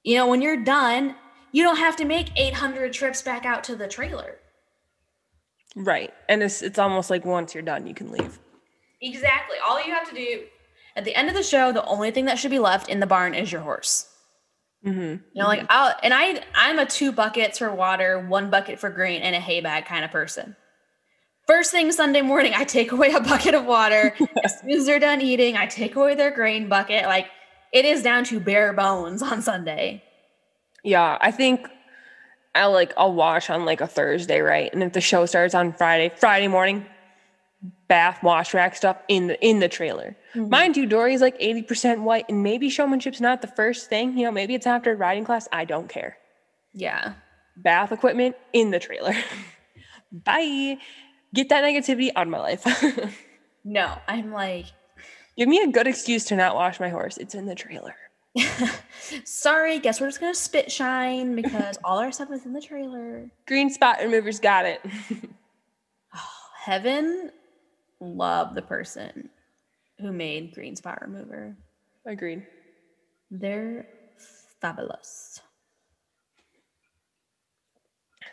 you 0.03 0.15
know, 0.15 0.27
when 0.27 0.41
you're 0.41 0.63
done, 0.63 1.15
you 1.51 1.63
don't 1.63 1.77
have 1.77 1.95
to 1.95 2.05
make 2.05 2.29
800 2.35 2.93
trips 2.93 3.21
back 3.21 3.45
out 3.45 3.63
to 3.63 3.75
the 3.75 3.87
trailer. 3.87 4.37
Right. 5.75 6.13
And 6.29 6.43
it's 6.43 6.61
it's 6.61 6.79
almost 6.79 7.09
like 7.09 7.25
once 7.25 7.53
you're 7.53 7.63
done, 7.63 7.87
you 7.87 7.93
can 7.93 8.11
leave. 8.11 8.39
Exactly. 9.01 9.57
All 9.65 9.83
you 9.85 9.93
have 9.93 10.09
to 10.09 10.15
do 10.15 10.45
at 10.95 11.03
the 11.03 11.15
end 11.15 11.29
of 11.29 11.35
the 11.35 11.43
show, 11.43 11.71
the 11.71 11.85
only 11.85 12.11
thing 12.11 12.25
that 12.25 12.39
should 12.39 12.51
be 12.51 12.59
left 12.59 12.89
in 12.89 12.99
the 12.99 13.07
barn 13.07 13.33
is 13.33 13.51
your 13.51 13.61
horse. 13.61 14.09
Mm-hmm. 14.85 14.99
You 14.99 15.41
know, 15.41 15.47
like 15.47 15.65
I'll 15.69 15.95
and 16.03 16.13
I 16.13 16.41
I'm 16.53 16.79
a 16.79 16.85
two 16.85 17.11
buckets 17.11 17.57
for 17.57 17.73
water, 17.73 18.19
one 18.19 18.49
bucket 18.49 18.79
for 18.79 18.89
grain, 18.89 19.21
and 19.21 19.35
a 19.35 19.39
hay 19.39 19.59
bag 19.61 19.85
kind 19.85 20.05
of 20.05 20.11
person. 20.11 20.55
First 21.47 21.71
thing 21.71 21.91
Sunday 21.91 22.21
morning, 22.21 22.53
I 22.55 22.63
take 22.63 22.91
away 22.91 23.11
a 23.11 23.19
bucket 23.19 23.55
of 23.55 23.65
water. 23.65 24.15
as 24.43 24.59
soon 24.59 24.71
as 24.71 24.85
they're 24.85 24.99
done 24.99 25.21
eating, 25.21 25.57
I 25.57 25.65
take 25.65 25.95
away 25.95 26.15
their 26.15 26.31
grain 26.31 26.69
bucket. 26.69 27.05
Like 27.05 27.27
it 27.73 27.83
is 27.83 28.03
down 28.03 28.23
to 28.25 28.39
bare 28.39 28.73
bones 28.73 29.21
on 29.21 29.41
Sunday. 29.41 30.03
Yeah, 30.83 31.17
I 31.19 31.31
think 31.31 31.67
I'll 32.53 32.71
like 32.71 32.93
I'll 32.95 33.13
wash 33.13 33.49
on 33.49 33.65
like 33.65 33.81
a 33.81 33.87
Thursday, 33.87 34.39
right? 34.39 34.71
And 34.71 34.83
if 34.83 34.93
the 34.93 35.01
show 35.01 35.25
starts 35.25 35.55
on 35.55 35.73
Friday, 35.73 36.13
Friday 36.15 36.47
morning, 36.47 36.85
bath, 37.87 38.23
wash 38.23 38.53
rack 38.53 38.75
stuff 38.75 38.97
in 39.07 39.27
the 39.27 39.45
in 39.45 39.59
the 39.59 39.69
trailer. 39.69 40.15
Mm-hmm. 40.33 40.49
Mind 40.49 40.77
you, 40.77 40.85
Dory's 40.85 41.21
like 41.21 41.39
80% 41.39 42.01
white, 42.01 42.25
and 42.29 42.43
maybe 42.43 42.69
showmanship's 42.69 43.21
not 43.21 43.41
the 43.41 43.47
first 43.47 43.89
thing. 43.89 44.17
You 44.17 44.25
know, 44.25 44.31
maybe 44.31 44.55
it's 44.55 44.67
after 44.67 44.95
riding 44.95 45.25
class. 45.25 45.47
I 45.51 45.65
don't 45.65 45.89
care. 45.89 46.17
Yeah. 46.73 47.13
Bath 47.57 47.91
equipment 47.91 48.35
in 48.53 48.71
the 48.71 48.79
trailer. 48.79 49.15
Bye. 50.11 50.77
Get 51.33 51.49
that 51.49 51.63
negativity 51.63 52.11
out 52.15 52.27
of 52.27 52.31
my 52.31 52.39
life. 52.39 52.65
no, 53.63 53.97
I'm 54.07 54.31
like 54.31 54.67
Give 55.37 55.49
me 55.49 55.61
a 55.61 55.67
good 55.67 55.87
excuse 55.87 56.23
to 56.25 56.35
not 56.35 56.55
wash 56.55 56.79
my 56.79 56.89
horse. 56.89 57.17
It's 57.17 57.35
in 57.35 57.45
the 57.45 57.55
trailer. 57.55 57.95
Sorry, 59.25 59.79
guess 59.79 59.99
we're 59.99 60.07
just 60.07 60.21
gonna 60.21 60.33
spit 60.33 60.71
shine 60.71 61.35
because 61.35 61.77
all 61.83 61.99
our 61.99 62.11
stuff 62.11 62.31
is 62.31 62.45
in 62.45 62.53
the 62.53 62.61
trailer. 62.61 63.29
Green 63.45 63.69
spot 63.69 63.99
removers 63.99 64.39
got 64.39 64.65
it. 64.65 64.81
oh, 66.15 66.29
heaven 66.63 67.31
love 68.05 68.55
the 68.55 68.61
person 68.61 69.29
who 69.99 70.11
made 70.11 70.53
Green 70.53 70.75
Spot 70.75 71.01
Remover. 71.01 71.55
Agreed. 72.05 72.45
They're 73.31 73.87
fabulous. 74.61 75.39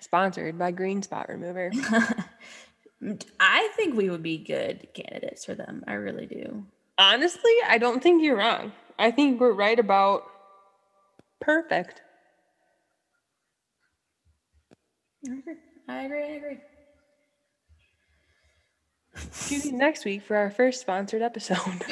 Sponsored 0.01 0.59
by 0.59 0.71
Green 0.71 1.03
Spot 1.03 1.29
Remover. 1.29 1.71
I 3.41 3.71
think 3.77 3.97
we 3.97 4.11
would 4.11 4.23
be 4.23 4.39
good 4.39 4.89
candidates 4.95 5.45
for 5.45 5.55
them. 5.55 5.85
I 5.87 5.95
really 5.95 6.27
do. 6.27 6.65
Honestly, 6.99 7.53
I 7.67 7.79
don't 7.79 8.03
think 8.03 8.23
you're 8.23 8.37
wrong. 8.37 8.73
I 8.99 9.11
think 9.11 9.41
we're 9.41 9.53
right 9.53 9.79
about 9.79 10.25
perfect. 11.41 12.03
I 15.29 15.35
agree. 15.35 15.55
I 15.89 16.03
agree. 16.03 16.23
I 16.23 16.27
agree. 16.37 16.59
Tune 19.49 19.69
in 19.69 19.79
next 19.79 20.05
week 20.05 20.23
for 20.23 20.37
our 20.37 20.51
first 20.51 20.81
sponsored 20.81 21.23
episode. 21.23 21.59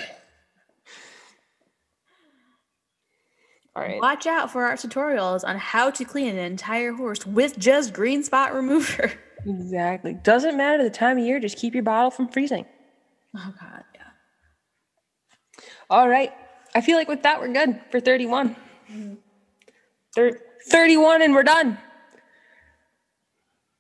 All 3.77 3.83
right. 3.83 4.01
Watch 4.01 4.27
out 4.27 4.51
for 4.51 4.65
our 4.65 4.75
tutorials 4.75 5.45
on 5.45 5.57
how 5.57 5.91
to 5.91 6.05
clean 6.05 6.29
an 6.29 6.39
entire 6.39 6.93
horse 6.93 7.25
with 7.25 7.59
just 7.59 7.93
green 7.93 8.23
spot 8.23 8.55
remover. 8.55 9.13
Exactly. 9.47 10.13
Doesn't 10.13 10.59
matter 10.59 10.83
the 10.85 10.91
time 10.91 11.17
of 11.17 11.25
year, 11.25 11.41
just 11.41 11.57
keep 11.57 11.73
your 11.73 11.83
bottle 11.83 12.11
from 12.11 12.29
freezing. 12.29 12.67
Oh 13.35 13.55
god, 13.59 13.85
yeah. 13.95 14.03
All 15.89 16.11
right. 16.11 16.31
I 16.75 16.83
feel 16.83 16.99
like 16.99 17.09
with 17.09 17.23
that 17.23 17.41
we're 17.41 17.51
good 17.51 17.81
for 17.91 18.01
31. 18.01 18.55
Mm-hmm. 18.93 19.15
Thir- 20.15 20.39
31 20.69 21.23
and 21.23 21.33
we're 21.33 21.43
done. 21.43 21.79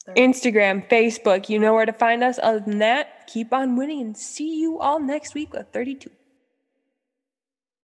Instagram, 0.08 0.88
Facebook, 0.88 1.48
you 1.48 1.58
know 1.58 1.74
where 1.74 1.86
to 1.86 1.92
find 1.92 2.22
us. 2.22 2.38
Other 2.42 2.60
than 2.60 2.78
that, 2.78 3.26
keep 3.26 3.52
on 3.52 3.76
winning 3.76 4.00
and 4.00 4.16
see 4.16 4.60
you 4.60 4.80
all 4.80 5.00
next 5.00 5.34
week 5.34 5.52
with 5.52 5.68
32. 5.72 6.10